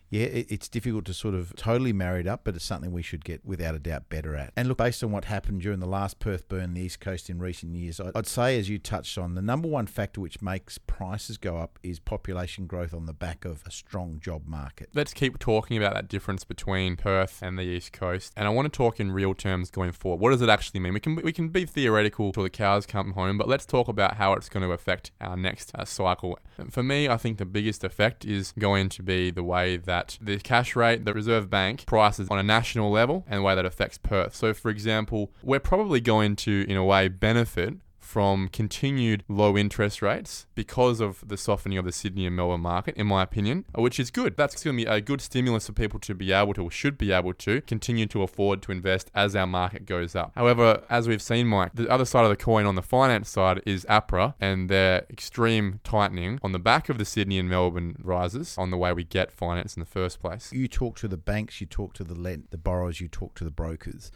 yeah, 0.09 0.23
it, 0.23 0.47
it's 0.49 0.67
difficult 0.67 1.05
to 1.05 1.13
sort 1.13 1.35
of 1.35 1.55
totally 1.55 1.93
marry 1.93 2.21
it 2.21 2.27
up, 2.27 2.41
but 2.43 2.55
it's 2.55 2.65
something 2.65 2.91
we 2.91 3.01
should 3.01 3.25
get 3.25 3.43
without 3.45 3.75
a 3.75 3.79
doubt 3.79 4.09
better 4.09 4.35
at. 4.35 4.53
And 4.55 4.67
look, 4.67 4.77
based 4.77 5.03
on 5.03 5.11
what 5.11 5.25
happened 5.25 5.61
during 5.61 5.79
the 5.79 5.87
last 5.87 6.19
Perth 6.19 6.47
burn, 6.47 6.73
the 6.73 6.81
East 6.81 6.99
Coast 6.99 7.29
in 7.29 7.39
recent 7.39 7.75
years, 7.75 7.99
I'd 7.99 8.27
say, 8.27 8.59
as 8.59 8.69
you 8.69 8.77
touched 8.79 9.17
on, 9.17 9.35
the 9.35 9.41
number 9.41 9.67
one 9.67 9.87
factor 9.87 10.21
which 10.21 10.41
makes 10.41 10.77
prices 10.77 11.37
go 11.37 11.57
up 11.57 11.79
is 11.83 11.99
population 11.99 12.67
growth 12.67 12.93
on 12.93 13.05
the 13.05 13.13
back 13.13 13.45
of 13.45 13.63
a 13.65 13.71
strong 13.71 14.19
job 14.19 14.43
market. 14.45 14.89
Let's 14.93 15.13
keep 15.13 15.39
talking 15.39 15.77
about 15.77 15.93
that 15.93 16.07
difference 16.07 16.43
between 16.43 16.95
Perth 16.95 17.41
and 17.41 17.57
the 17.57 17.63
East 17.63 17.93
Coast, 17.93 18.33
and 18.35 18.47
I 18.47 18.51
want 18.51 18.71
to 18.71 18.75
talk 18.75 18.99
in 18.99 19.11
real 19.11 19.33
terms 19.33 19.71
going 19.71 19.91
forward. 19.91 20.21
What 20.21 20.31
does 20.31 20.41
it 20.41 20.49
actually 20.49 20.79
mean? 20.79 20.93
We 20.93 20.99
can 20.99 21.15
we 21.15 21.33
can 21.33 21.49
be 21.49 21.65
theoretical 21.65 22.31
till 22.31 22.43
the 22.43 22.49
cows 22.49 22.85
come 22.85 23.13
home, 23.13 23.37
but 23.37 23.47
let's 23.47 23.65
talk 23.65 23.87
about 23.87 24.15
how 24.15 24.33
it's 24.33 24.49
going 24.49 24.63
to 24.63 24.71
affect 24.71 25.11
our 25.19 25.35
next 25.35 25.71
uh, 25.75 25.85
cycle. 25.85 26.37
For 26.69 26.83
me, 26.83 27.09
I 27.09 27.17
think 27.17 27.37
the 27.37 27.45
biggest 27.45 27.83
effect 27.83 28.25
is 28.25 28.53
going 28.57 28.89
to 28.89 29.03
be 29.03 29.31
the 29.31 29.43
way 29.43 29.77
that 29.77 29.94
the 30.21 30.39
cash 30.39 30.75
rate, 30.75 31.05
the 31.05 31.13
Reserve 31.13 31.49
Bank 31.49 31.85
prices 31.85 32.27
on 32.29 32.39
a 32.39 32.43
national 32.43 32.91
level 32.91 33.23
and 33.27 33.39
the 33.39 33.43
way 33.43 33.55
that 33.55 33.65
affects 33.65 33.97
Perth. 33.97 34.35
So, 34.35 34.53
for 34.53 34.69
example, 34.69 35.31
we're 35.43 35.59
probably 35.59 36.01
going 36.01 36.35
to, 36.37 36.65
in 36.67 36.77
a 36.77 36.83
way, 36.83 37.07
benefit 37.07 37.75
from 38.15 38.47
continued 38.47 39.25
low 39.27 39.57
interest 39.57 40.01
rates 40.01 40.45
because 40.55 41.01
of 41.01 41.21
the 41.27 41.35
softening 41.35 41.77
of 41.77 41.83
the 41.83 41.91
Sydney 41.91 42.25
and 42.25 42.33
Melbourne 42.33 42.61
market, 42.61 42.95
in 42.95 43.07
my 43.07 43.21
opinion, 43.21 43.65
which 43.75 43.99
is 43.99 44.09
good. 44.09 44.37
That's 44.37 44.63
going 44.63 44.77
to 44.77 44.85
be 44.85 44.89
a 44.89 45.01
good 45.01 45.19
stimulus 45.19 45.67
for 45.67 45.73
people 45.73 45.99
to 45.99 46.15
be 46.15 46.31
able 46.31 46.53
to, 46.53 46.63
or 46.63 46.71
should 46.71 46.97
be 46.97 47.11
able 47.11 47.33
to, 47.33 47.59
continue 47.59 48.05
to 48.05 48.23
afford 48.23 48.61
to 48.61 48.71
invest 48.71 49.11
as 49.13 49.35
our 49.35 49.45
market 49.45 49.85
goes 49.85 50.15
up. 50.15 50.31
However, 50.33 50.81
as 50.89 51.09
we've 51.09 51.21
seen, 51.21 51.47
Mike, 51.47 51.71
the 51.73 51.89
other 51.89 52.05
side 52.05 52.23
of 52.23 52.29
the 52.29 52.37
coin 52.37 52.65
on 52.65 52.75
the 52.75 52.81
finance 52.81 53.27
side 53.27 53.61
is 53.65 53.83
APRA 53.89 54.35
and 54.39 54.69
their 54.69 55.05
extreme 55.09 55.81
tightening 55.83 56.39
on 56.41 56.53
the 56.53 56.57
back 56.57 56.87
of 56.87 56.97
the 56.97 57.03
Sydney 57.03 57.37
and 57.37 57.49
Melbourne 57.49 57.97
rises 58.01 58.57
on 58.57 58.71
the 58.71 58.77
way 58.77 58.93
we 58.93 59.03
get 59.03 59.29
finance 59.29 59.75
in 59.75 59.81
the 59.81 59.85
first 59.85 60.21
place. 60.21 60.53
You 60.53 60.69
talk 60.69 60.95
to 60.99 61.09
the 61.09 61.17
banks, 61.17 61.59
you 61.59 61.67
talk 61.67 61.93
to 61.95 62.05
the 62.05 62.15
lend, 62.15 62.45
the 62.51 62.57
borrowers, 62.57 63.01
you 63.01 63.09
talk 63.09 63.35
to 63.35 63.43
the 63.43 63.51
brokers. 63.51 64.09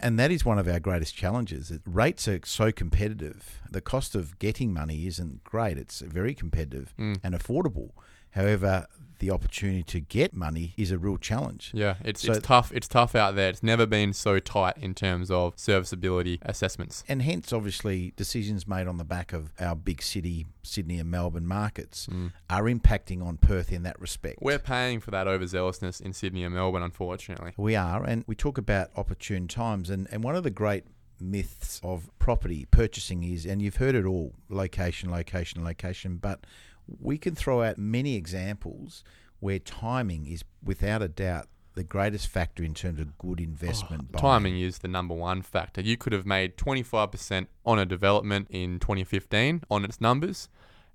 And 0.00 0.18
that 0.18 0.30
is 0.30 0.44
one 0.44 0.58
of 0.58 0.68
our 0.68 0.80
greatest 0.80 1.14
challenges. 1.14 1.72
Rates 1.86 2.28
are 2.28 2.40
so 2.44 2.72
competitive. 2.72 3.60
The 3.70 3.80
cost 3.80 4.14
of 4.14 4.38
getting 4.38 4.72
money 4.72 5.06
isn't 5.06 5.44
great. 5.44 5.78
It's 5.78 6.00
very 6.00 6.34
competitive 6.34 6.94
mm. 6.98 7.18
and 7.22 7.34
affordable. 7.34 7.90
However, 8.30 8.86
the 9.20 9.30
opportunity 9.30 9.82
to 9.84 10.00
get 10.00 10.34
money 10.34 10.74
is 10.76 10.90
a 10.90 10.98
real 10.98 11.16
challenge. 11.16 11.70
Yeah, 11.72 11.94
it's, 12.04 12.22
so, 12.22 12.32
it's 12.32 12.46
tough. 12.46 12.72
It's 12.74 12.88
tough 12.88 13.14
out 13.14 13.36
there. 13.36 13.50
It's 13.50 13.62
never 13.62 13.86
been 13.86 14.12
so 14.12 14.38
tight 14.40 14.76
in 14.78 14.94
terms 14.94 15.30
of 15.30 15.54
serviceability 15.56 16.40
assessments. 16.42 17.04
And 17.06 17.22
hence, 17.22 17.52
obviously, 17.52 18.12
decisions 18.16 18.66
made 18.66 18.88
on 18.88 18.96
the 18.96 19.04
back 19.04 19.32
of 19.32 19.52
our 19.60 19.76
big 19.76 20.02
city, 20.02 20.46
Sydney 20.62 20.98
and 20.98 21.10
Melbourne 21.10 21.46
markets 21.46 22.08
mm. 22.10 22.32
are 22.48 22.64
impacting 22.64 23.24
on 23.24 23.36
Perth 23.36 23.72
in 23.72 23.82
that 23.84 24.00
respect. 24.00 24.38
We're 24.40 24.58
paying 24.58 25.00
for 25.00 25.10
that 25.12 25.26
overzealousness 25.26 26.00
in 26.00 26.12
Sydney 26.12 26.42
and 26.42 26.54
Melbourne, 26.54 26.82
unfortunately. 26.82 27.52
We 27.56 27.76
are. 27.76 28.02
And 28.02 28.24
we 28.26 28.34
talk 28.34 28.58
about 28.58 28.90
opportune 28.96 29.48
times. 29.48 29.90
And, 29.90 30.08
and 30.10 30.24
one 30.24 30.34
of 30.34 30.42
the 30.42 30.50
great 30.50 30.84
myths 31.20 31.80
of 31.84 32.10
property 32.18 32.66
purchasing 32.70 33.22
is, 33.22 33.44
and 33.44 33.60
you've 33.60 33.76
heard 33.76 33.94
it 33.94 34.06
all 34.06 34.32
location, 34.48 35.10
location, 35.10 35.62
location, 35.64 36.16
but 36.16 36.46
we 36.86 37.18
can 37.18 37.34
throw 37.34 37.62
out 37.62 37.78
many 37.78 38.16
examples 38.16 39.04
where 39.40 39.58
timing 39.58 40.26
is 40.26 40.44
without 40.62 41.02
a 41.02 41.08
doubt 41.08 41.46
the 41.74 41.84
greatest 41.84 42.28
factor 42.28 42.62
in 42.62 42.74
terms 42.74 43.00
of 43.00 43.16
good 43.16 43.40
investment. 43.40 44.08
Oh, 44.14 44.18
timing 44.18 44.60
is 44.60 44.78
the 44.78 44.88
number 44.88 45.14
one 45.14 45.40
factor. 45.40 45.80
You 45.80 45.96
could 45.96 46.12
have 46.12 46.26
made 46.26 46.56
25% 46.56 47.46
on 47.64 47.78
a 47.78 47.86
development 47.86 48.48
in 48.50 48.78
2015 48.80 49.62
on 49.70 49.84
its 49.84 50.00
numbers 50.00 50.48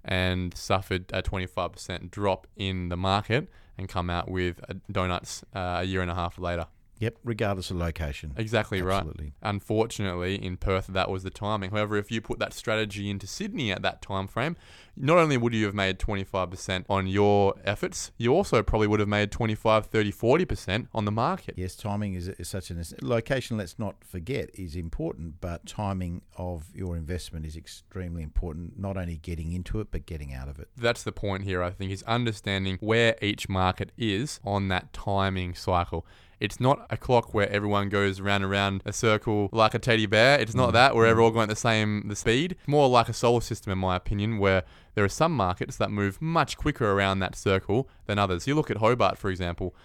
and 0.04 0.56
suffered 0.56 1.06
a 1.14 1.24
25% 1.24 2.12
drop 2.12 2.48
in 2.56 2.90
the 2.90 2.98
market 2.98 3.48
and 3.78 3.90
come 3.90 4.10
out 4.10 4.30
with 4.30 4.60
donuts 4.92 5.44
uh, 5.56 5.78
a 5.80 5.84
year 5.84 6.02
and 6.02 6.12
a 6.12 6.16
half 6.16 6.38
later. 6.38 6.68
Yep, 7.00 7.18
regardless 7.24 7.72
of 7.72 7.78
location. 7.78 8.34
Exactly 8.38 8.82
Absolutely. 8.82 9.26
right. 9.26 9.34
Unfortunately, 9.42 10.36
in 10.36 10.56
Perth, 10.56 10.88
that 10.88 11.10
was 11.10 11.24
the 11.24 11.30
timing. 11.30 11.72
However, 11.72 11.98
if 11.98 12.10
you 12.10 12.22
put 12.22 12.40
that 12.40 12.54
strategy 12.54 13.10
into 13.10 13.28
Sydney 13.28 13.72
at 13.72 13.82
that 13.82 14.02
time 14.02 14.28
frame, 14.28 14.56
not 14.96 15.18
only 15.18 15.36
would 15.36 15.54
you 15.54 15.66
have 15.66 15.74
made 15.74 16.00
25% 16.00 16.86
on 16.90 17.08
your 17.08 17.56
efforts, 17.66 18.12
you 18.18 18.34
also 18.34 18.64
probably 18.64 18.88
would 18.88 19.02
have 19.02 19.10
made 19.10 19.30
25, 19.32 19.88
30, 19.88 20.12
40% 20.12 20.88
on 20.94 21.04
the 21.04 21.12
market. 21.12 21.56
Yes, 21.58 21.76
timing 21.76 22.14
is, 22.14 22.30
is 22.30 22.48
such 22.48 22.70
an 22.70 22.82
location. 23.02 23.58
Let's 23.58 23.78
not 23.78 24.04
forget 24.04 24.50
is 24.54 24.76
important, 24.76 25.42
but 25.42 25.66
timing 25.66 26.22
of 26.38 26.68
your 26.74 26.96
investment 26.96 27.46
is 27.46 27.58
extremely 27.58 28.24
important. 28.24 28.80
Not 28.80 28.96
only 28.96 29.18
getting 29.18 29.52
into 29.52 29.82
it, 29.82 29.88
but 29.92 30.06
getting 30.06 30.34
out 30.34 30.48
of 30.48 30.60
it. 30.60 30.70
That's 30.78 31.04
the 31.04 31.12
point 31.12 31.44
here. 31.44 31.62
I 31.62 31.72
think 31.72 31.92
is 31.92 32.04
understanding 32.04 32.78
where 32.80 33.16
each 33.22 33.50
market 33.50 33.92
is 33.98 34.40
on 34.46 34.70
that 34.70 34.94
timing 34.94 35.56
cycle. 35.56 36.06
It's 36.40 36.60
not 36.60 36.86
a 36.90 36.98
clock 36.98 37.34
where 37.34 37.50
everyone 37.50 37.90
goes 37.90 38.22
round 38.22 38.44
and 38.44 38.52
round 38.52 38.82
a 38.86 38.94
circle 38.94 39.50
like 39.52 39.74
a 39.74 39.80
teddy 39.80 40.06
bear. 40.06 40.40
It's 40.40 40.56
not 40.56 40.70
mm. 40.70 40.74
that 40.74 40.96
where 40.96 41.06
everyone 41.06 41.34
going 41.34 41.44
at 41.44 41.50
the 41.50 41.56
same 41.56 42.08
the 42.08 42.16
speed. 42.16 42.56
More 42.68 42.90
like 42.90 43.10
a 43.10 43.14
solar 43.14 43.42
system, 43.42 43.72
in 43.72 43.78
my 43.78 43.96
opinion, 43.96 44.38
where 44.38 44.64
there 44.96 45.04
are 45.04 45.10
some 45.10 45.32
markets 45.32 45.78
that 45.78 45.92
move 45.92 46.22
much 46.22 46.58
quicker 46.58 46.92
around 46.92 47.20
that 47.20 47.36
circle 47.36 47.90
than 48.06 48.20
others. 48.20 48.48
You 48.48 48.56
look 48.56 48.72
at 48.72 48.78
Hobart, 48.78 49.18
for 49.18 49.30
example. 49.30 49.76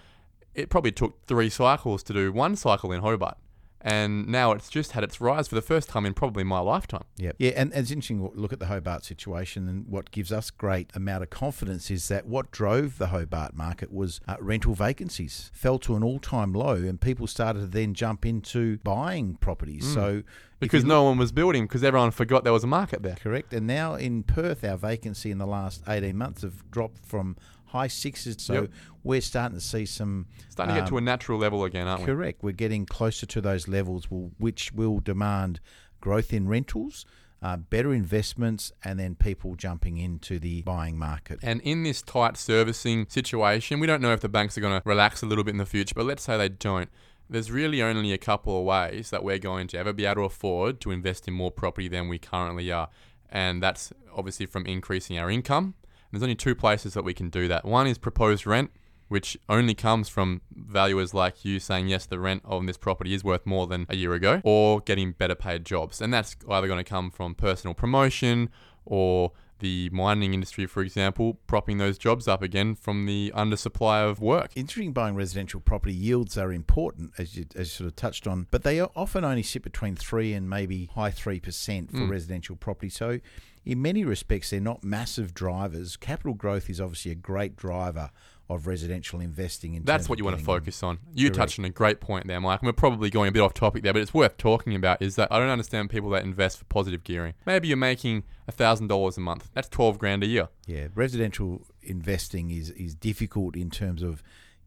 It 0.54 0.68
probably 0.68 0.92
took 0.92 1.24
three 1.26 1.48
cycles 1.48 2.02
to 2.04 2.12
do 2.12 2.32
one 2.32 2.56
cycle 2.56 2.90
in 2.90 3.00
Hobart 3.00 3.38
and 3.80 4.26
now 4.26 4.52
it's 4.52 4.68
just 4.68 4.92
had 4.92 5.04
its 5.04 5.20
rise 5.20 5.48
for 5.48 5.54
the 5.54 5.62
first 5.62 5.88
time 5.88 6.04
in 6.06 6.14
probably 6.14 6.44
my 6.44 6.60
lifetime. 6.60 7.04
Yeah, 7.16 7.32
yeah, 7.38 7.50
and, 7.50 7.72
and 7.72 7.82
it's 7.82 7.90
interesting. 7.90 8.18
to 8.18 8.40
Look 8.40 8.52
at 8.52 8.58
the 8.58 8.66
Hobart 8.66 9.04
situation, 9.04 9.68
and 9.68 9.86
what 9.86 10.10
gives 10.10 10.32
us 10.32 10.50
great 10.50 10.90
amount 10.94 11.22
of 11.22 11.30
confidence 11.30 11.90
is 11.90 12.08
that 12.08 12.26
what 12.26 12.50
drove 12.50 12.98
the 12.98 13.08
Hobart 13.08 13.54
market 13.54 13.92
was 13.92 14.20
uh, 14.28 14.36
rental 14.40 14.74
vacancies 14.74 15.50
fell 15.52 15.78
to 15.80 15.96
an 15.96 16.02
all-time 16.02 16.52
low, 16.52 16.74
and 16.74 17.00
people 17.00 17.26
started 17.26 17.60
to 17.60 17.66
then 17.66 17.94
jump 17.94 18.26
into 18.26 18.78
buying 18.78 19.36
properties. 19.36 19.84
Mm. 19.86 19.94
So 19.94 20.22
because 20.60 20.84
no 20.84 21.04
one 21.04 21.18
was 21.18 21.32
building 21.32 21.64
because 21.64 21.82
everyone 21.82 22.10
forgot 22.10 22.44
there 22.44 22.52
was 22.52 22.64
a 22.64 22.68
market 22.68 23.02
there. 23.02 23.16
Correct. 23.16 23.52
And 23.52 23.66
now 23.66 23.94
in 23.94 24.22
Perth, 24.22 24.62
our 24.62 24.76
vacancy 24.76 25.30
in 25.30 25.38
the 25.38 25.46
last 25.46 25.82
18 25.88 26.16
months 26.16 26.42
have 26.42 26.70
dropped 26.70 27.04
from 27.04 27.36
high 27.66 27.88
sixes. 27.88 28.36
So 28.38 28.52
yep. 28.52 28.70
we're 29.02 29.20
starting 29.20 29.58
to 29.58 29.64
see 29.64 29.86
some 29.86 30.26
starting 30.48 30.72
um, 30.72 30.76
to 30.76 30.82
get 30.82 30.88
to 30.90 30.96
a 30.96 30.98
um, 30.98 31.04
natural 31.04 31.38
level 31.38 31.64
again, 31.64 31.88
aren't 31.88 32.04
correct. 32.04 32.08
we? 32.08 32.14
Correct. 32.14 32.42
We're 32.42 32.52
getting 32.52 32.86
closer 32.86 33.26
to 33.26 33.40
those 33.40 33.66
levels, 33.66 34.06
which 34.10 34.72
will 34.72 35.00
demand 35.00 35.60
growth 36.00 36.32
in 36.32 36.46
rentals. 36.46 37.06
Uh, 37.42 37.56
better 37.56 37.94
investments 37.94 38.70
and 38.84 39.00
then 39.00 39.14
people 39.14 39.54
jumping 39.54 39.96
into 39.96 40.38
the 40.38 40.60
buying 40.60 40.98
market. 40.98 41.38
And 41.42 41.62
in 41.62 41.84
this 41.84 42.02
tight 42.02 42.36
servicing 42.36 43.06
situation, 43.08 43.80
we 43.80 43.86
don't 43.86 44.02
know 44.02 44.12
if 44.12 44.20
the 44.20 44.28
banks 44.28 44.58
are 44.58 44.60
going 44.60 44.78
to 44.78 44.82
relax 44.86 45.22
a 45.22 45.26
little 45.26 45.42
bit 45.42 45.52
in 45.52 45.56
the 45.56 45.64
future, 45.64 45.94
but 45.96 46.04
let's 46.04 46.22
say 46.22 46.36
they 46.36 46.50
don't. 46.50 46.90
There's 47.30 47.50
really 47.50 47.80
only 47.80 48.12
a 48.12 48.18
couple 48.18 48.58
of 48.58 48.64
ways 48.64 49.10
that 49.10 49.22
we're 49.22 49.38
going 49.38 49.68
to 49.68 49.78
ever 49.78 49.92
be 49.92 50.04
able 50.04 50.16
to 50.16 50.22
afford 50.22 50.80
to 50.80 50.90
invest 50.90 51.28
in 51.28 51.34
more 51.34 51.52
property 51.52 51.86
than 51.86 52.08
we 52.08 52.18
currently 52.18 52.72
are. 52.72 52.88
And 53.30 53.62
that's 53.62 53.92
obviously 54.12 54.46
from 54.46 54.66
increasing 54.66 55.16
our 55.16 55.30
income 55.30 55.74
And 56.10 56.20
there's 56.20 56.24
only 56.24 56.34
two 56.34 56.56
places 56.56 56.94
that 56.94 57.04
we 57.04 57.14
can 57.14 57.30
do 57.30 57.46
that. 57.46 57.64
One 57.64 57.86
is 57.86 57.98
proposed 57.98 58.46
rent, 58.46 58.72
which 59.08 59.38
only 59.48 59.74
comes 59.74 60.08
from 60.08 60.40
valuers 60.52 61.14
like 61.14 61.44
you 61.44 61.60
saying, 61.60 61.88
yes, 61.88 62.06
the 62.06 62.18
rent 62.18 62.42
on 62.44 62.66
this 62.66 62.76
property 62.76 63.14
is 63.14 63.22
worth 63.22 63.46
more 63.46 63.68
than 63.68 63.86
a 63.88 63.96
year 63.96 64.14
ago, 64.14 64.40
or 64.42 64.80
getting 64.80 65.12
better 65.12 65.36
paid 65.36 65.64
jobs. 65.64 66.00
And 66.00 66.12
that's 66.12 66.34
either 66.48 66.66
going 66.66 66.84
to 66.84 66.88
come 66.88 67.12
from 67.12 67.36
personal 67.36 67.74
promotion 67.74 68.50
or 68.84 69.32
the 69.60 69.88
mining 69.92 70.34
industry, 70.34 70.66
for 70.66 70.82
example, 70.82 71.38
propping 71.46 71.78
those 71.78 71.98
jobs 71.98 72.26
up 72.26 72.42
again 72.42 72.74
from 72.74 73.06
the 73.06 73.32
undersupply 73.34 74.08
of 74.08 74.20
work. 74.20 74.50
Interesting 74.54 74.92
buying 74.92 75.14
residential 75.14 75.60
property 75.60 75.94
yields 75.94 76.36
are 76.36 76.52
important, 76.52 77.12
as 77.18 77.36
you, 77.36 77.46
as 77.54 77.68
you 77.68 77.84
sort 77.84 77.88
of 77.88 77.96
touched 77.96 78.26
on, 78.26 78.46
but 78.50 78.62
they 78.62 78.80
often 78.80 79.24
only 79.24 79.42
sit 79.42 79.62
between 79.62 79.96
3 79.96 80.32
and 80.32 80.50
maybe 80.50 80.90
high 80.94 81.10
3% 81.10 81.90
for 81.90 81.96
mm. 81.96 82.10
residential 82.10 82.56
property. 82.56 82.88
So 82.88 83.20
in 83.64 83.82
many 83.82 84.04
respects, 84.04 84.50
they're 84.50 84.60
not 84.60 84.82
massive 84.82 85.34
drivers. 85.34 85.96
Capital 85.96 86.34
growth 86.34 86.70
is 86.70 86.80
obviously 86.80 87.12
a 87.12 87.16
great 87.16 87.56
driver 87.56 88.10
of 88.50 88.66
residential 88.66 89.20
investing. 89.20 89.74
In 89.74 89.84
That's 89.84 90.08
what 90.08 90.18
you 90.18 90.24
want 90.24 90.38
to 90.38 90.44
focus 90.44 90.82
on. 90.82 90.98
You 91.14 91.28
correct. 91.28 91.36
touched 91.36 91.58
on 91.58 91.64
a 91.64 91.70
great 91.70 92.00
point 92.00 92.26
there, 92.26 92.40
Mike. 92.40 92.62
We're 92.62 92.72
probably 92.72 93.10
going 93.10 93.28
a 93.28 93.32
bit 93.32 93.40
off 93.40 93.54
topic 93.54 93.82
there, 93.82 93.92
but 93.92 94.02
it's 94.02 94.12
worth 94.12 94.36
talking 94.36 94.74
about. 94.74 95.00
Is 95.00 95.16
that 95.16 95.28
I 95.30 95.38
don't 95.38 95.48
understand 95.48 95.90
people 95.90 96.10
that 96.10 96.24
invest 96.24 96.58
for 96.58 96.64
positive 96.66 97.04
gearing. 97.04 97.34
Maybe 97.46 97.68
you're 97.68 97.76
making 97.76 98.24
thousand 98.50 98.88
dollars 98.88 99.16
a 99.16 99.20
month. 99.20 99.48
That's 99.54 99.68
twelve 99.68 99.98
grand 99.98 100.24
a 100.24 100.26
year. 100.26 100.48
Yeah, 100.66 100.88
residential 100.94 101.66
investing 101.82 102.50
is 102.50 102.70
is 102.70 102.94
difficult 102.94 103.56
in 103.56 103.70
terms 103.70 104.02
of 104.02 104.22